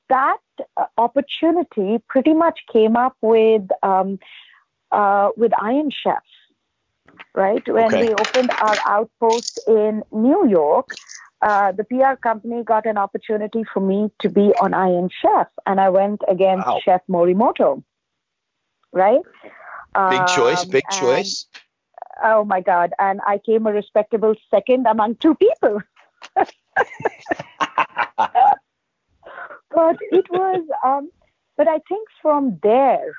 [0.08, 0.38] that
[0.76, 4.18] uh, opportunity pretty much came up with um,
[4.92, 6.22] uh, with Iron Chef,
[7.34, 7.66] right?
[7.68, 8.08] When okay.
[8.08, 10.88] we opened our outpost in New York,
[11.42, 15.80] uh, the PR company got an opportunity for me to be on Iron Chef, and
[15.80, 16.80] I went against wow.
[16.84, 17.82] Chef Morimoto.
[18.92, 19.20] Right?
[20.10, 21.46] Big choice, big um, choice.
[22.22, 22.92] Oh my God.
[22.98, 25.80] And I came a respectable second among two people.
[26.36, 26.46] but
[30.10, 31.10] it was, um,
[31.56, 33.14] but I think from there,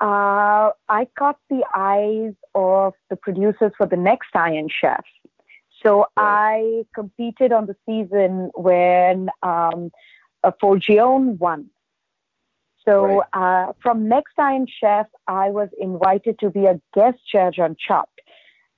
[0.00, 5.04] uh, I caught the eyes of the producers for the next Iron Chef.
[5.82, 9.90] So I competed on the season when um,
[10.62, 11.70] Forgione won.
[12.86, 13.68] So right.
[13.68, 18.20] uh, from Next Iron Chef, I was invited to be a guest judge on Chopped.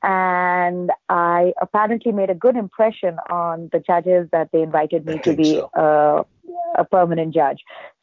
[0.03, 5.18] And I apparently made a good impression on the judges that they invited me I
[5.18, 5.70] to be so.
[5.76, 6.24] uh,
[6.76, 7.59] a permanent judge.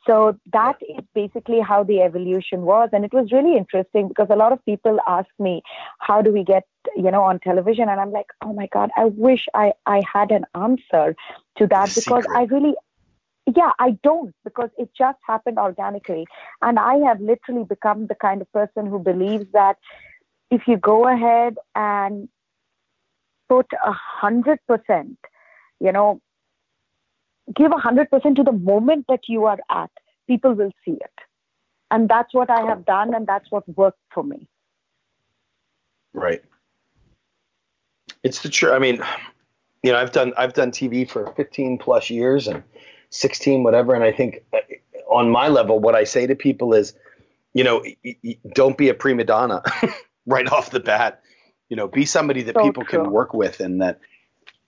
[0.07, 2.89] So that is basically how the evolution was.
[2.93, 5.61] And it was really interesting because a lot of people ask me,
[5.99, 6.63] how do we get,
[6.95, 7.89] you know, on television?
[7.89, 11.15] And I'm like, oh my God, I wish I, I had an answer
[11.57, 12.27] to that the because secret.
[12.33, 12.75] I really,
[13.55, 16.25] yeah, I don't because it just happened organically.
[16.61, 19.77] And I have literally become the kind of person who believes that
[20.49, 22.29] if you go ahead and
[23.49, 25.17] put a hundred percent,
[25.79, 26.21] you know,
[27.55, 29.91] give 100% to the moment that you are at,
[30.27, 31.13] people will see it.
[31.91, 34.47] And that's what I have done, and that's what worked for me.
[36.13, 36.43] Right.
[38.23, 38.73] It's the truth.
[38.73, 39.01] I mean,
[39.83, 42.63] you know, I've done I've done TV for 15 plus years and
[43.11, 44.57] 16 whatever, and I think uh,
[45.09, 46.93] on my level, what I say to people is,
[47.53, 47.83] you know,
[48.53, 49.63] don't be a prima donna
[50.25, 51.21] right off the bat.
[51.69, 53.03] You know, be somebody that so people true.
[53.03, 53.99] can work with and that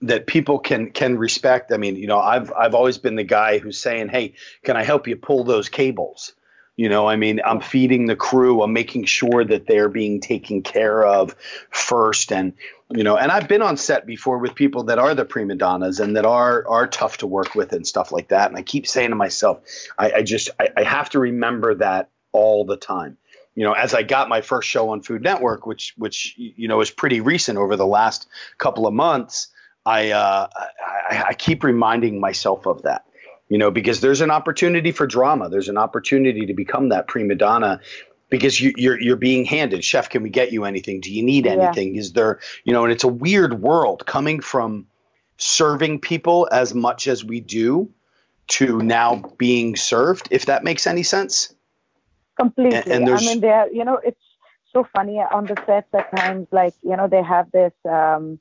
[0.02, 1.72] that people can can respect.
[1.72, 4.34] I mean, you know, I've I've always been the guy who's saying, "Hey,
[4.64, 6.34] can I help you pull those cables?"
[6.78, 8.64] You know, I mean, I'm feeding the crew.
[8.64, 11.36] I'm making sure that they're being taken care of
[11.70, 12.54] first, and
[12.90, 16.00] you know, and I've been on set before with people that are the prima donnas
[16.00, 18.50] and that are are tough to work with and stuff like that.
[18.50, 19.62] And I keep saying to myself,
[19.98, 23.18] I, I just I, I have to remember that all the time
[23.54, 26.82] you know, as I got my first show on Food Network, which which you know
[26.82, 28.28] is pretty recent over the last
[28.58, 29.50] couple of months,
[29.86, 30.48] I, uh,
[31.10, 33.06] I, I keep reminding myself of that
[33.52, 35.50] you know, because there's an opportunity for drama.
[35.50, 37.82] There's an opportunity to become that prima donna
[38.30, 39.84] because you, are you're, you're being handed.
[39.84, 41.02] Chef, can we get you anything?
[41.02, 41.94] Do you need anything?
[41.94, 42.00] Yeah.
[42.00, 44.88] Is there, you know, and it's a weird world coming from
[45.36, 47.92] serving people as much as we do
[48.48, 50.30] to now being served.
[50.32, 51.54] If that makes any sense.
[52.40, 52.78] Completely.
[52.78, 54.22] And, and I mean, there, you know, it's
[54.72, 56.48] so funny on the sets at times.
[56.52, 57.74] Like, you know, they have this.
[57.84, 58.40] Um,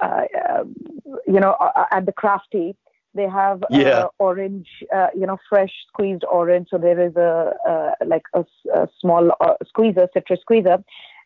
[0.00, 0.74] uh, um,
[1.26, 2.76] you know, uh, uh, at the crafty,
[3.14, 4.04] they have yeah.
[4.18, 6.68] orange, uh, you know, fresh squeezed orange.
[6.70, 10.78] So there is a uh, like a, a small uh, squeezer, citrus squeezer.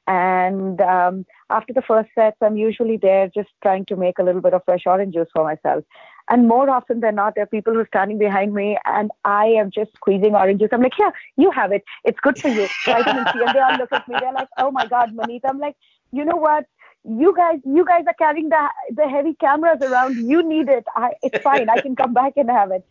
[0.06, 4.42] And um, after the first sets, I'm usually there just trying to make a little
[4.42, 5.84] bit of fresh orange juice for myself.
[6.28, 9.46] And more often than not, there are people who are standing behind me, and I
[9.46, 10.70] am just squeezing oranges.
[10.72, 11.84] I'm like, "Yeah, you have it.
[12.04, 13.40] It's good for you." Vitamin C.
[13.44, 14.16] And they all look at me.
[14.18, 15.76] They're like, "Oh my God, Manita." I'm like,
[16.12, 16.64] "You know what?
[17.04, 20.16] You guys you guys are carrying the the heavy cameras around.
[20.16, 20.84] You need it.
[20.96, 21.68] I, it's fine.
[21.68, 22.86] I can come back and have it.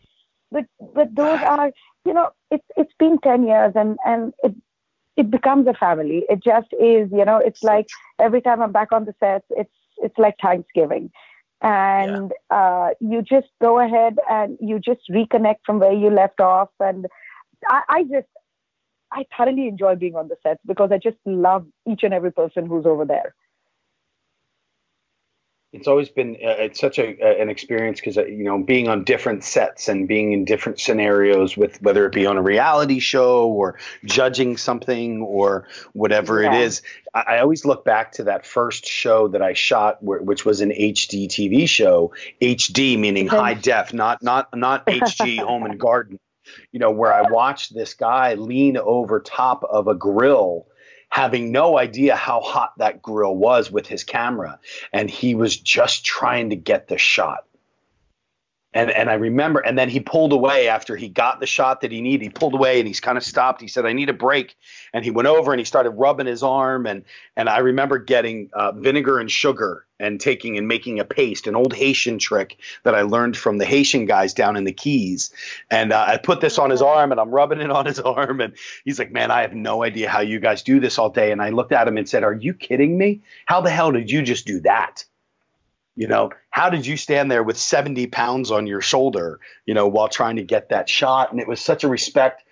[0.52, 1.72] But but those are
[2.04, 4.54] you know it's it's been 10 years and and it
[5.16, 6.24] it becomes a family.
[6.28, 7.86] It just is you know it's like
[8.20, 11.10] every time i'm back on the sets it's it's like thanksgiving.
[11.62, 12.56] And yeah.
[12.56, 16.68] uh, you just go ahead and you just reconnect from where you left off.
[16.78, 17.06] And
[17.68, 18.28] I, I just
[19.12, 22.66] i thoroughly enjoy being on the sets because i just love each and every person
[22.66, 23.34] who's over there
[25.74, 28.88] it's always been uh, it's such a, uh, an experience because uh, you know being
[28.88, 33.00] on different sets and being in different scenarios with whether it be on a reality
[33.00, 36.54] show or judging something or whatever yeah.
[36.54, 36.82] it is.
[37.12, 40.60] I, I, always look back to that first show that i shot where, which was
[40.60, 42.12] an hd tv show.
[42.40, 46.20] Hd meaning high def not not not hg home and garden.
[46.70, 50.68] You know where i watched this guy lean over top of a grill
[51.14, 54.58] having no idea how hot that grill was with his camera.
[54.92, 57.44] And he was just trying to get the shot.
[58.74, 61.92] And, and I remember, and then he pulled away after he got the shot that
[61.92, 62.22] he needed.
[62.24, 63.60] He pulled away and he's kind of stopped.
[63.60, 64.56] He said, "I need a break."
[64.92, 66.84] And he went over and he started rubbing his arm.
[66.86, 67.04] And
[67.36, 71.54] and I remember getting uh, vinegar and sugar and taking and making a paste, an
[71.54, 75.30] old Haitian trick that I learned from the Haitian guys down in the Keys.
[75.70, 78.40] And uh, I put this on his arm and I'm rubbing it on his arm.
[78.40, 78.54] And
[78.84, 81.40] he's like, "Man, I have no idea how you guys do this all day." And
[81.40, 83.22] I looked at him and said, "Are you kidding me?
[83.46, 85.04] How the hell did you just do that?"
[85.96, 89.86] You know, how did you stand there with 70 pounds on your shoulder, you know,
[89.86, 91.30] while trying to get that shot?
[91.30, 92.42] And it was such a respect.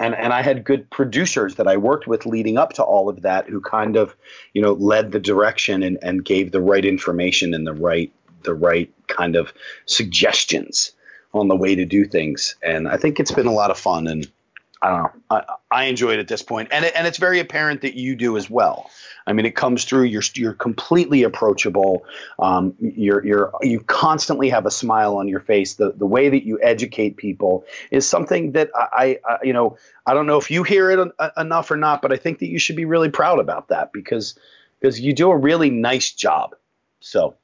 [0.00, 3.22] And, and I had good producers that I worked with leading up to all of
[3.22, 4.16] that who kind of,
[4.52, 8.12] you know, led the direction and, and gave the right information and the right
[8.44, 9.52] the right kind of
[9.86, 10.92] suggestions
[11.34, 12.54] on the way to do things.
[12.62, 14.30] And I think it's been a lot of fun and
[14.80, 15.12] I don't know.
[15.30, 18.14] I, I enjoy it at this point, and it, and it's very apparent that you
[18.14, 18.90] do as well.
[19.26, 20.04] I mean, it comes through.
[20.04, 22.06] You're you're completely approachable.
[22.38, 25.74] Um, you're you're you constantly have a smile on your face.
[25.74, 30.14] The the way that you educate people is something that I, I you know I
[30.14, 32.58] don't know if you hear it en- enough or not, but I think that you
[32.58, 34.38] should be really proud about that because
[34.80, 36.54] because you do a really nice job.
[37.00, 37.34] So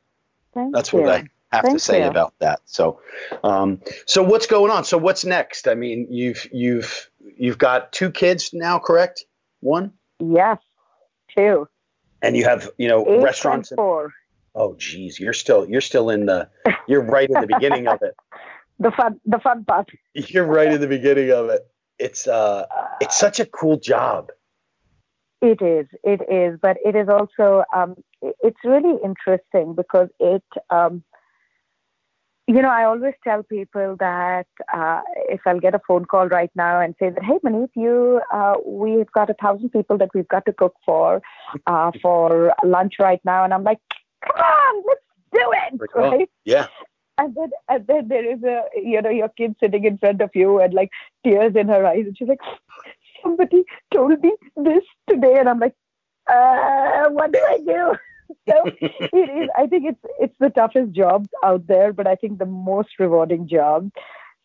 [0.55, 1.01] Thank that's you.
[1.01, 2.09] what I have Thank to say you.
[2.09, 2.61] about that.
[2.65, 3.01] So,
[3.43, 4.85] um, so what's going on?
[4.85, 5.69] So what's next?
[5.69, 9.25] I mean, you've you've you've got two kids now, correct?
[9.61, 10.59] One, Yes,
[11.37, 11.69] two.
[12.23, 13.71] and you have you know Eight restaurants.
[13.71, 14.13] and four.
[14.55, 16.49] oh, geez, you're still you're still in the
[16.89, 18.15] you're right in the beginning of it.
[18.81, 19.89] The fun, the fun part.
[20.15, 21.63] You're right in the beginning of it.
[22.01, 22.67] It's uh,
[23.01, 24.31] it's such a cool job.
[25.41, 31.05] It is, it is, but it is also, um, it's really interesting because it, um,
[32.47, 36.51] you know, I always tell people that uh, if I'll get a phone call right
[36.55, 40.29] now and say that, hey, Maneet, you, uh, we've got a thousand people that we've
[40.29, 41.23] got to cook for,
[41.67, 43.79] uh, for lunch right now, and I'm like,
[44.25, 45.01] come on, let's
[45.33, 46.31] do it, Like, oh, right?
[46.45, 46.67] Yeah,
[47.17, 50.31] And then, and then there is a, you know, your kid sitting in front of
[50.35, 50.91] you and like
[51.25, 52.05] tears in her eyes.
[52.07, 52.41] And she's like,
[53.23, 55.37] somebody told me this today.
[55.39, 55.75] And I'm like,
[56.31, 57.95] uh, what do I do?
[58.49, 62.39] So it is, I think it's, it's the toughest job out there, but I think
[62.39, 63.91] the most rewarding job.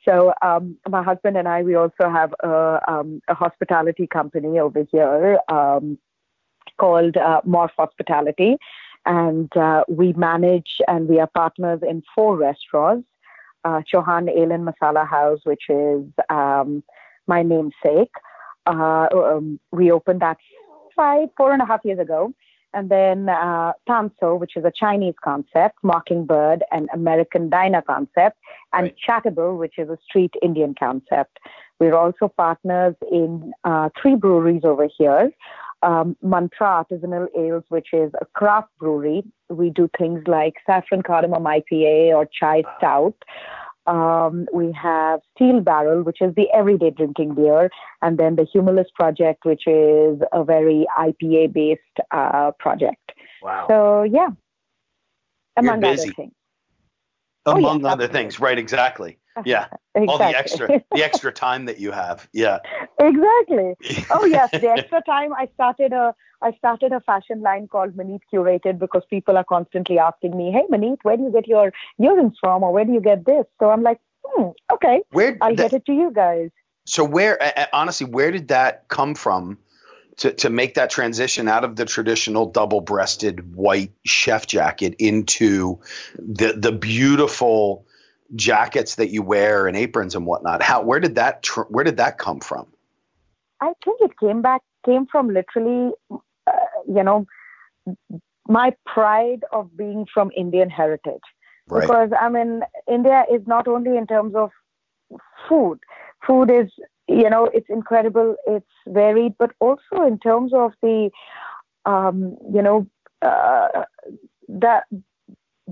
[0.07, 4.85] So um, my husband and I, we also have a, um, a hospitality company over
[4.91, 5.97] here um,
[6.77, 8.57] called uh, Morph Hospitality
[9.05, 13.07] and uh, we manage and we are partners in four restaurants.
[13.65, 16.81] Uh, Chauhan Ale Masala House, which is um,
[17.27, 18.13] my namesake.
[18.65, 20.37] Uh, um, we opened that
[20.95, 22.33] five, four and a half years ago.
[22.73, 28.37] And then uh, Tansuo, which is a Chinese concept, Mockingbird, an American diner concept,
[28.73, 28.95] and Right.
[29.07, 31.39] Chaatable, which is a street Indian concept.
[31.79, 35.31] We're also partners in uh, three breweries over here
[35.81, 39.23] um, Mantra Artisanal Ales, which is a craft brewery.
[39.49, 43.15] We do things like saffron cardamom IPA or chai stout.
[43.87, 47.69] Um, we have Steel Barrel, which is the everyday drinking beer,
[48.01, 53.11] and then the Humulus Project, which is a very IPA based uh, project.
[53.41, 53.65] wow.
[53.67, 54.29] So, yeah,
[55.57, 56.11] among other busy.
[56.11, 56.33] things.
[57.45, 58.57] oh, Among yeah, other things, right?
[58.57, 59.17] Exactly.
[59.45, 59.67] Yeah.
[59.95, 60.07] Exactly.
[60.07, 62.29] All the extra the extra time that you have.
[62.31, 62.59] Yeah.
[62.99, 63.73] exactly.
[64.11, 68.21] Oh yes, the extra time I started a I started a fashion line called Maneet
[68.31, 72.37] Curated because people are constantly asking me, "Hey Maneet, where do you get your earrings
[72.39, 75.71] from, or where do you get this?" So I'm like, hmm, "Okay, Where I'll that-
[75.71, 76.49] get it to you guys."
[76.85, 77.37] So where,
[77.73, 79.57] honestly, where did that come from
[80.17, 85.79] to, to make that transition out of the traditional double-breasted white chef jacket into
[86.17, 87.85] the the beautiful
[88.35, 90.61] jackets that you wear and aprons and whatnot?
[90.61, 92.67] How where did that tr- where did that come from?
[93.61, 96.51] I think it came back came from literally, uh,
[96.87, 97.25] you know,
[98.47, 101.21] my pride of being from Indian heritage.
[101.69, 101.81] Right.
[101.81, 102.61] because I mean,
[102.91, 104.49] India is not only in terms of
[105.47, 105.79] food.
[106.25, 106.71] Food is,
[107.07, 111.11] you know, it's incredible, it's varied, but also in terms of the,
[111.85, 112.87] um, you know,
[113.21, 113.83] uh,
[114.47, 114.81] the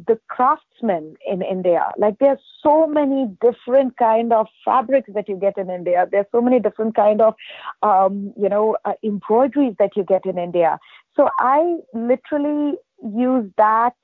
[0.05, 1.91] the craftsmen in India.
[1.97, 6.07] Like there's so many different kind of fabrics that you get in India.
[6.11, 7.33] There's so many different kind of,
[7.81, 10.77] um, you know, uh, embroideries that you get in India.
[11.15, 13.95] So I literally use that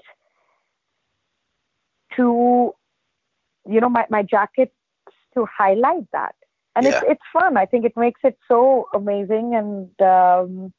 [2.16, 2.74] to,
[3.70, 4.74] you know, my, my jackets
[5.36, 6.36] to highlight that.
[6.76, 6.92] And Yeah.
[6.92, 7.56] it's, it's fun.
[7.58, 10.74] I think it makes it so amazing and, um,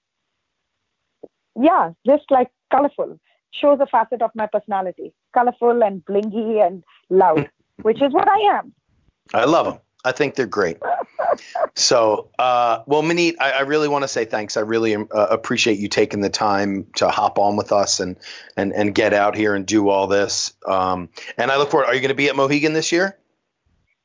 [1.60, 3.20] yeah, just like colorful.
[3.60, 5.12] Shows a facet of my personality.
[5.32, 7.50] Colorful and blingy and loud,
[7.82, 8.72] which is what I am.
[9.32, 9.78] I love them.
[10.04, 10.78] I think they're great.
[11.74, 14.56] So, uh, well, Maneet, I, I really want to say thanks.
[14.56, 18.16] I really uh, appreciate you taking the time to hop on with us and
[18.56, 20.52] and and get out here and do all this.
[20.64, 21.86] Um, and I look forward.
[21.86, 23.18] Are you going to be at Mohegan this year?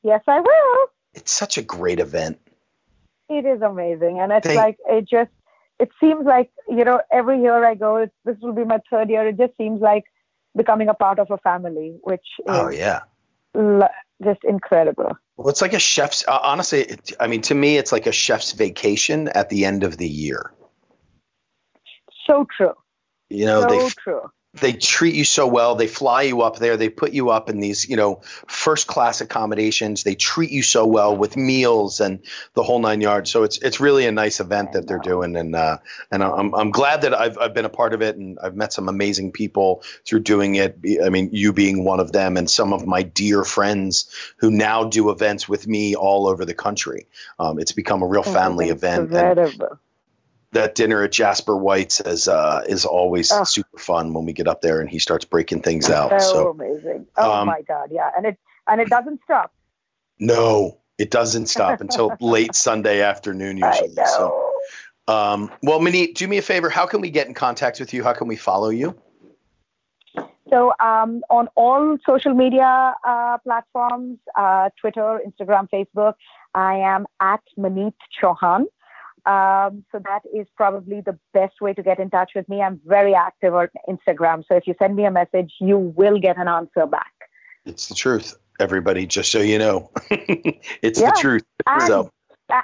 [0.02, 0.88] Yes, I will.
[1.14, 2.39] It's such a great event.
[3.30, 5.30] It is amazing, and it's Thank- like it just.
[5.80, 7.97] It seems like you know every year I go.
[7.97, 9.27] It's, this will be my third year.
[9.27, 10.05] It just seems like
[10.55, 13.01] becoming a part of a family, which is Oh yeah.
[13.55, 13.89] l-
[14.23, 15.17] just incredible.
[15.38, 16.27] Well, it's like a chef's.
[16.27, 19.84] Uh, honestly, it, I mean, to me, it's like a chef's vacation at the end
[19.84, 20.51] of the year.
[22.27, 22.73] So true.
[23.30, 24.30] You know, so they true.
[24.60, 25.76] They treat you so well.
[25.76, 26.78] They fly you up there.
[26.78, 30.03] They put you up in these, you know, first class accommodations.
[30.03, 32.20] They treat you so well with meals and
[32.53, 33.32] the whole nine yards.
[33.32, 35.78] So it's it's really a nice event that they're doing, and uh,
[36.12, 38.74] and I'm I'm glad that I've I've been a part of it, and I've met
[38.74, 40.78] some amazing people through doing it.
[41.03, 44.86] I mean, you being one of them, and some of my dear friends who now
[44.86, 47.07] do events with me all over the country.
[47.39, 49.12] Um, it's become a real family event.
[49.14, 49.80] And.
[50.52, 53.43] That dinner at Jasper White's is uh, is always Oh.
[53.43, 56.22] super fun when we get up there and he starts breaking things out.
[56.22, 57.06] So amazing.
[57.18, 58.38] Oh um, my God, yeah, and it
[58.68, 59.52] and it doesn't stop.
[60.20, 63.93] no, it doesn't stop until late Sunday afternoon I usually.
[63.95, 64.04] know.
[65.08, 66.70] So um, well, Minnie, do me a favor.
[66.70, 68.04] How can we get in contact with you?
[68.04, 68.95] How can we follow you?
[70.50, 76.14] So um, on all social media uh, platforms, uh, Twitter, Instagram, Facebook,
[76.56, 78.66] I am at Maneet Chauhan.
[79.26, 82.61] Um, so that is probably the best way to get in touch with me.
[82.61, 84.43] I'm very active on Instagram.
[84.47, 87.11] So if you send me a message, you will get an answer back.
[87.65, 89.05] It's the truth, everybody.
[89.05, 91.11] Just so you know, it's Yeah.
[91.11, 91.43] the truth.
[91.67, 92.09] And, So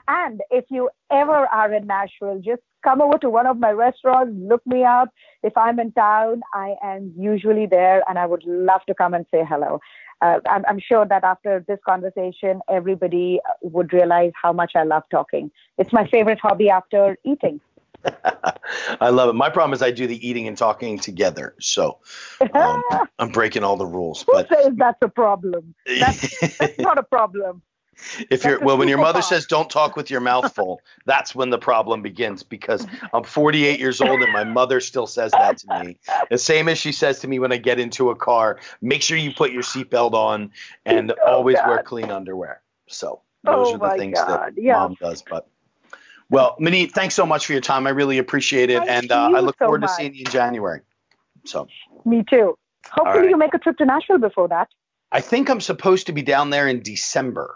[0.07, 4.31] and if you ever are in Nashville, just come over to one of my restaurants,
[4.37, 5.09] look me up.
[5.43, 9.25] If I'm in town, I am usually there and I would love to come and
[9.31, 9.79] say hello.
[10.21, 15.03] Uh, I'm, I'm sure that after this conversation, everybody would realize how much I love
[15.11, 15.51] talking.
[15.77, 17.59] It's my favorite hobby after eating.
[19.01, 19.33] I love it.
[19.33, 21.55] My problem is I do the eating and talking together.
[21.59, 21.99] So
[22.53, 22.83] um,
[23.19, 24.23] I'm breaking all the rules.
[24.23, 25.73] Who But says that's a problem?
[25.99, 27.61] That's, that's not a problem.
[28.29, 29.23] if you're well when your mother superpower.
[29.23, 33.79] says don't talk with your mouth full that's when the problem begins because i'm 48
[33.79, 35.97] years old and my mother still says that to me
[36.29, 39.17] the same as she says to me when i get into a car make sure
[39.17, 40.51] you put your seatbelt on
[40.85, 44.73] and Oh, always wear clean underwear so those Oh, are the things God, that yeah.
[44.73, 45.47] mom does but
[46.29, 49.31] well Minnie, thanks so much for your time i really appreciate it Thank and uh,
[49.35, 50.81] i look so forward to seeing you in january
[51.45, 51.67] so
[52.05, 52.57] Me too.
[52.91, 53.29] Hopefully, right.
[53.29, 54.67] you make a trip to Nashville before that.
[55.11, 57.55] i think i'm supposed to be down there in december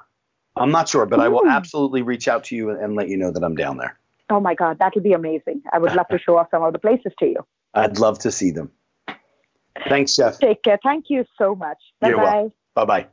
[0.59, 3.17] i'm not sure but i will absolutely reach out to you and, and let you
[3.17, 3.97] know that i'm down there
[4.29, 5.63] Oh my God, that would be amazing.
[5.73, 7.45] I would love to show off some of the places to you.
[7.73, 8.71] I'd love to see them.
[9.87, 10.39] Thanks, Jeff.
[10.39, 10.77] Take care.
[10.83, 11.77] Thank you so much.
[11.99, 12.49] Bye bye.
[12.75, 13.07] Bye bye.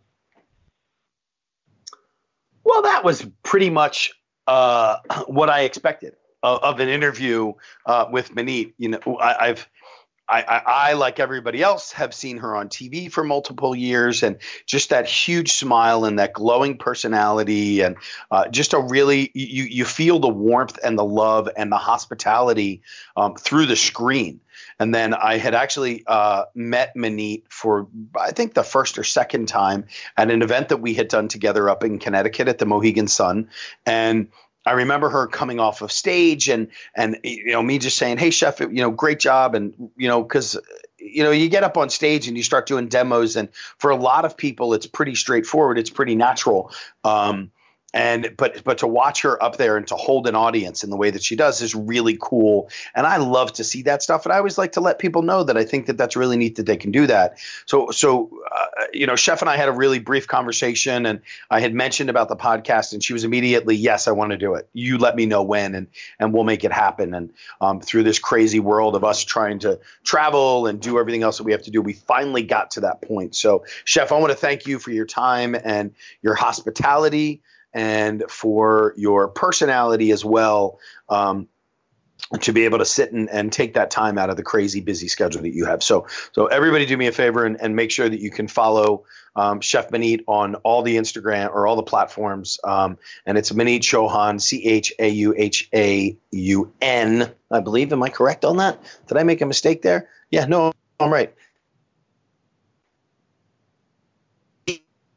[2.65, 4.13] Well, that was pretty much
[4.47, 7.53] uh, what I expected of, of an interview
[7.87, 8.75] uh, with Manit.
[8.79, 9.69] You know, I, I've.
[10.29, 14.39] I, I, I, like everybody else, have seen her on TV for multiple years, and
[14.67, 17.97] just that huge smile and that glowing personality, and
[18.31, 22.83] uh, just a really you you feel the warmth and the love and the hospitality
[23.17, 24.41] um, through the screen.
[24.79, 29.47] And then I had actually uh, met Maneet for I think the first or second
[29.47, 33.09] time at an event that we had done together up in Connecticut at the Mohegan
[33.09, 33.49] Sun,
[33.85, 34.29] and
[34.67, 38.31] I remember her coming off of stage and and you know me just saying, "Hey,
[38.31, 40.59] chef, you know, great job," and you know because
[40.99, 43.49] you know you get up on stage and you start doing demos, and
[43.79, 46.73] for a lot of people, it's pretty straightforward, it's pretty natural.
[47.05, 47.53] Um,
[47.95, 50.97] and but but to watch her up there and to hold an audience in the
[50.97, 52.69] way that she does is really cool.
[52.95, 54.27] And i love to see that stuff.
[54.27, 56.57] And i always like to let people know that i think that that's really neat
[56.57, 57.39] that they can do that.
[57.65, 61.21] So so uh, you know chef and i had a really brief conversation and
[61.51, 64.55] i had mentioned about the podcast and she was immediately yes i want to do
[64.55, 64.69] it.
[64.73, 65.87] You let me know when and
[66.19, 67.15] and we'll make it happen.
[67.15, 71.39] And um, through this crazy world of us trying to travel and do everything else
[71.39, 73.35] that we have to do we finally got to that point.
[73.35, 77.41] So chef i want to thank you for your time and your hospitality
[77.77, 81.47] and for your personality as well um,
[82.41, 85.09] to be able to sit and, and take that time out of the crazy busy
[85.09, 85.83] schedule that you have.
[85.83, 89.05] So, so everybody do me a favor and, and make sure that you can follow
[89.37, 92.59] um, Chef Maneet on all the Instagram or all the platforms.
[92.65, 92.97] Um,
[93.27, 97.93] and it's Maneet Chauhan, C H A U H A U N, I believe.
[97.93, 98.83] Am I correct on that?
[99.07, 100.09] Did I make a mistake there?
[100.31, 101.35] Yeah, no, I'm right.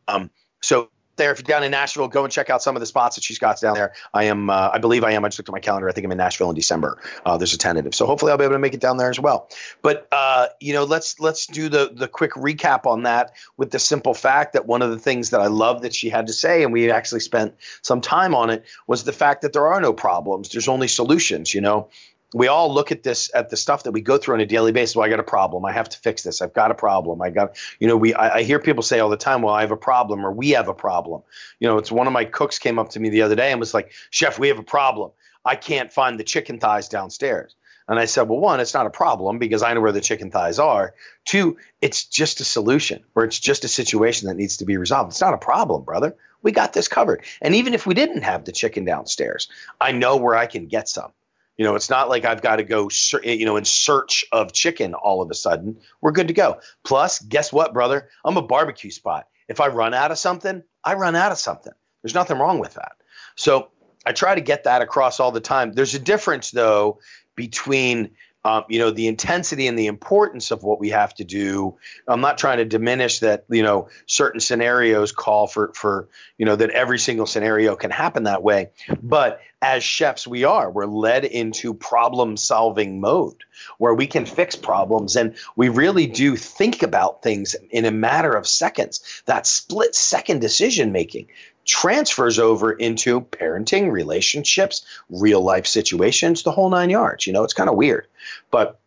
[0.09, 0.29] Um,
[0.61, 0.89] so
[1.19, 1.31] there.
[1.31, 3.37] If you're down in Nashville, go and check out some of the spots that she's
[3.37, 3.93] got down there.
[4.11, 5.23] I am, uh, I believe I am.
[5.23, 5.87] I just looked at my calendar.
[5.87, 6.97] I think I'm in Nashville in December.
[7.23, 9.19] Uh, there's a tentative, so hopefully I'll be able to make it down there as
[9.19, 9.49] well.
[9.83, 13.79] But uh, you know, let's let's do the the quick recap on that with the
[13.79, 16.63] simple fact that one of the things that I love that she had to say,
[16.63, 17.53] and we actually spent
[17.83, 20.49] some time on it, was the fact that there are no problems.
[20.49, 21.53] There's only solutions.
[21.53, 21.89] You know,
[22.33, 24.71] we all look at this at the stuff that we go through on a daily
[24.71, 24.95] basis.
[24.95, 25.65] Well, I got a problem.
[25.65, 26.41] I have to fix this.
[26.41, 27.21] I've got a problem.
[27.21, 29.61] I got you know we I, I, hear people say all the time, well, I
[29.61, 31.23] have a problem or we have a problem.
[31.59, 33.59] You know, it's one of my cooks came up to me the other day and
[33.59, 35.11] was like, Chef, we have a problem.
[35.43, 37.55] I can't find the chicken thighs downstairs.
[37.87, 40.29] And I said, well, one, it's not a problem because I know where the chicken
[40.29, 40.93] thighs are.
[41.25, 45.11] Two, it's just a solution or it's just a situation that needs to be resolved.
[45.11, 46.15] It's not a problem, brother.
[46.43, 47.23] We got this covered.
[47.41, 49.49] And even if we didn't have the chicken downstairs,
[49.81, 51.11] I know where I can get some.
[51.59, 52.89] You know, it's not like I've got to go,
[53.21, 55.81] eh, you know, in search of chicken all of a sudden.
[55.99, 56.61] We're good to go.
[56.85, 58.07] Plus, guess what, brother?
[58.23, 59.27] I'm a barbecue spot.
[59.49, 61.73] If I run out of something, I run out of something.
[62.01, 62.93] There's nothing wrong with that.
[63.35, 63.71] So
[64.05, 65.73] I try to get that across all the time.
[65.73, 66.99] There's a difference, though,
[67.35, 68.11] between
[68.45, 71.77] um, you know the intensity and the importance of what we have to do.
[72.07, 76.55] I'm not trying to diminish that you know certain scenarios call for for you know
[76.55, 78.69] that every single scenario can happen that way.
[79.01, 80.71] But as chefs we are.
[80.71, 83.43] We're led into problem solving mode
[83.77, 88.31] where we can fix problems and we really do think about things in a matter
[88.31, 89.21] of seconds.
[89.25, 91.27] That split second decision making
[91.69, 97.27] transfers over into parenting, relationships, real life situations, the whole nine yards.
[97.27, 98.07] You know, it's kind of weird.
[98.49, 98.79] But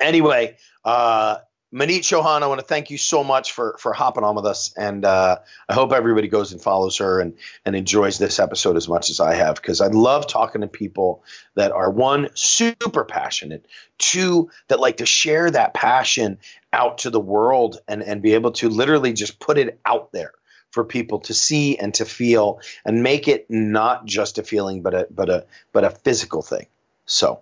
[0.00, 1.38] anyway, uh,
[1.74, 4.74] Maneet Chauhan, I want to thank you so much for for hopping on with us,
[4.76, 5.38] and uh,
[5.70, 7.32] I hope everybody goes and follows her and
[7.64, 11.24] and enjoys this episode as much as I have because I love talking to people
[11.54, 13.64] that are one super passionate,
[13.96, 16.38] two that like to share that passion
[16.74, 20.32] out to the world and and be able to literally just put it out there
[20.72, 24.94] for people to see and to feel and make it not just a feeling but
[24.94, 26.66] a but a but a physical thing.
[27.06, 27.40] So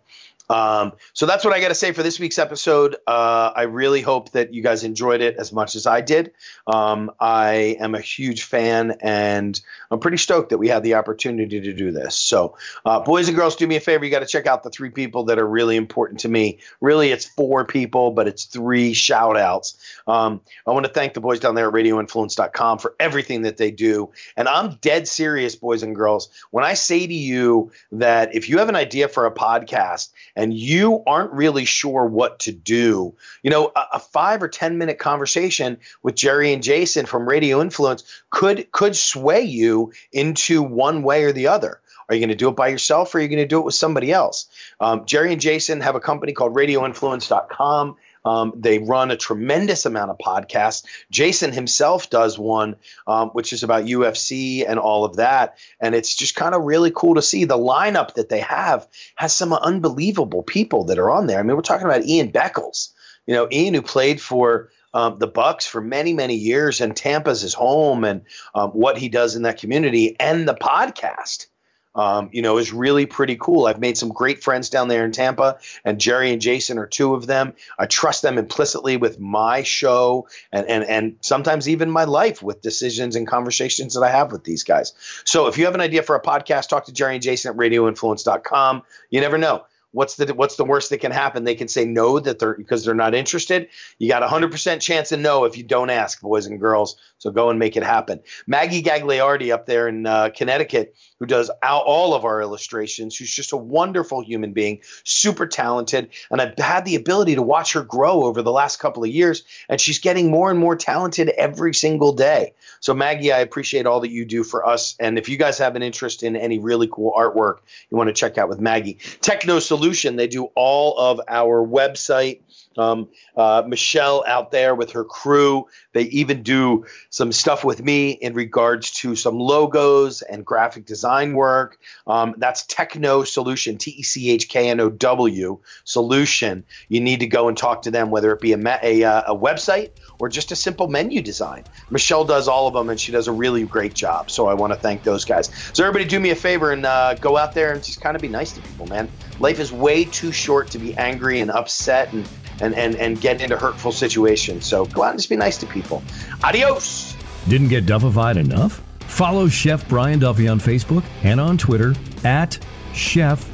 [0.51, 2.97] um, so that's what I got to say for this week's episode.
[3.07, 6.33] Uh, I really hope that you guys enjoyed it as much as I did.
[6.67, 9.59] Um, I am a huge fan, and
[9.93, 12.17] I'm pretty stoked that we had the opportunity to do this.
[12.17, 14.05] So, uh, boys and girls, do me a favor.
[14.05, 16.59] You got to check out the three people that are really important to me.
[16.81, 19.79] Really, it's four people, but it's three shout outs.
[20.09, 23.71] Um, I want to thank the boys down there at radioinfluence.com for everything that they
[23.71, 24.11] do.
[24.37, 28.59] And I'm dead serious, boys and girls, when I say to you that if you
[28.59, 33.51] have an idea for a podcast, and you aren't really sure what to do, you
[33.51, 38.05] know, a, a five or 10 minute conversation with Jerry and Jason from Radio Influence
[38.30, 41.82] could, could sway you into one way or the other.
[42.09, 43.66] Are you going to do it by yourself or are you going to do it
[43.66, 44.47] with somebody else?
[44.80, 47.97] Um, Jerry and Jason have a company called radioinfluence.com.
[48.25, 50.85] Um, they run a tremendous amount of podcasts.
[51.11, 55.59] Jason himself does one, um, which is about UFC and all of that.
[55.81, 59.35] And it's just kind of really cool to see the lineup that they have has
[59.35, 61.39] some unbelievable people that are on there.
[61.39, 62.91] I mean, we're talking about Ian Beckles.
[63.27, 67.43] You know, Ian who played for um, the Bucs for many, many years, and Tampa's
[67.43, 68.23] his home, and
[68.55, 71.47] um, what he does in that community, and the podcast
[71.95, 73.66] um, you know, is really pretty cool.
[73.66, 77.14] I've made some great friends down there in Tampa, and Jerry and Jason are two
[77.14, 77.55] of them.
[77.78, 82.62] I trust them implicitly with my show and, and, and sometimes even my life with
[82.62, 84.93] decisions and conversations that I have with these guys.
[85.24, 87.57] So if you have an idea for a podcast, talk to Jerry and Jason at
[87.57, 88.82] radioinfluence.com.
[89.11, 91.45] You never know what's the what's the worst that can happen?
[91.45, 93.68] They can say no that they're because they're not interested.
[93.99, 96.97] You got a hundred percent chance of no if you don't ask, boys and girls.
[97.18, 98.20] So go and make it happen.
[98.47, 103.53] Maggie Gagliardi up there in uh, Connecticut, who does all of our illustrations, who's just
[103.53, 108.24] a wonderful human being, super talented, and I've had the ability to watch her grow
[108.24, 112.12] over the last couple of years, and she's getting more and more talented every single
[112.14, 112.55] day.
[112.80, 115.76] So Maggie, I appreciate all that you do for us, and if you guys have
[115.76, 117.59] an interest in any really cool artwork,
[117.91, 118.95] you want to check out with Maggie.
[118.95, 122.43] TechKnow Solution, they do all of our website
[122.81, 125.66] um, uh, Michelle out there with her crew.
[125.93, 131.35] They even do some stuff with me in regards to some logos and graphic design
[131.35, 131.78] work.
[132.07, 136.64] Um, that's TechKnow Solution, T E C H K N O W Solution.
[136.89, 139.37] You need to go and talk to them, whether it be a, a, uh, a
[139.37, 141.64] website or just a simple menu design.
[141.91, 144.31] Michelle does all of them, and she does a really great job.
[144.31, 145.51] So I want to thank those guys.
[145.72, 148.22] So everybody, do me a favor and uh, go out there and just kind of
[148.22, 149.09] be nice to people, man.
[149.39, 152.28] Life is way too short to be angry and upset and,
[152.61, 154.66] and and, and, and get into hurtful situations.
[154.66, 156.03] So go out and just be nice to people.
[156.45, 157.16] Adios.
[157.49, 158.83] Didn't get Duffified enough?
[159.01, 161.95] Follow Chef Brian Duffy on Facebook and on Twitter
[162.25, 162.59] at
[162.93, 163.49] Chef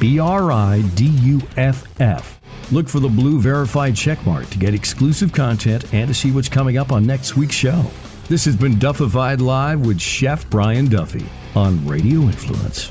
[0.00, 2.40] B R I D U F F.
[2.72, 6.76] Look for the blue verified checkmark to get exclusive content and to see what's coming
[6.76, 7.84] up on next week's show.
[8.28, 12.90] This has been Duffified Live with Chef Brian Duffy on Radio Influence.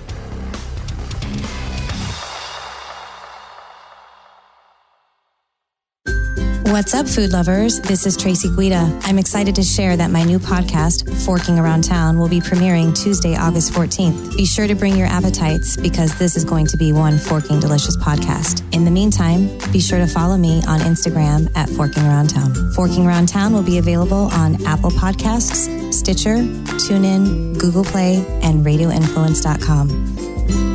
[6.67, 7.79] What's up, food lovers?
[7.79, 8.99] This is Tracy Guida.
[9.03, 13.35] I'm excited to share that my new podcast, Forking Around Town, will be premiering Tuesday,
[13.35, 14.35] August 14th.
[14.35, 17.95] Be sure to bring your appetites because this is going to be one forking delicious
[17.95, 18.63] podcast.
[18.73, 22.53] In the meantime, be sure to follow me on Instagram at Forking Around Town.
[22.73, 30.74] Forking Around Town will be available on Apple Podcasts, Stitcher, TuneIn, Google Play, and RadioInfluence.com.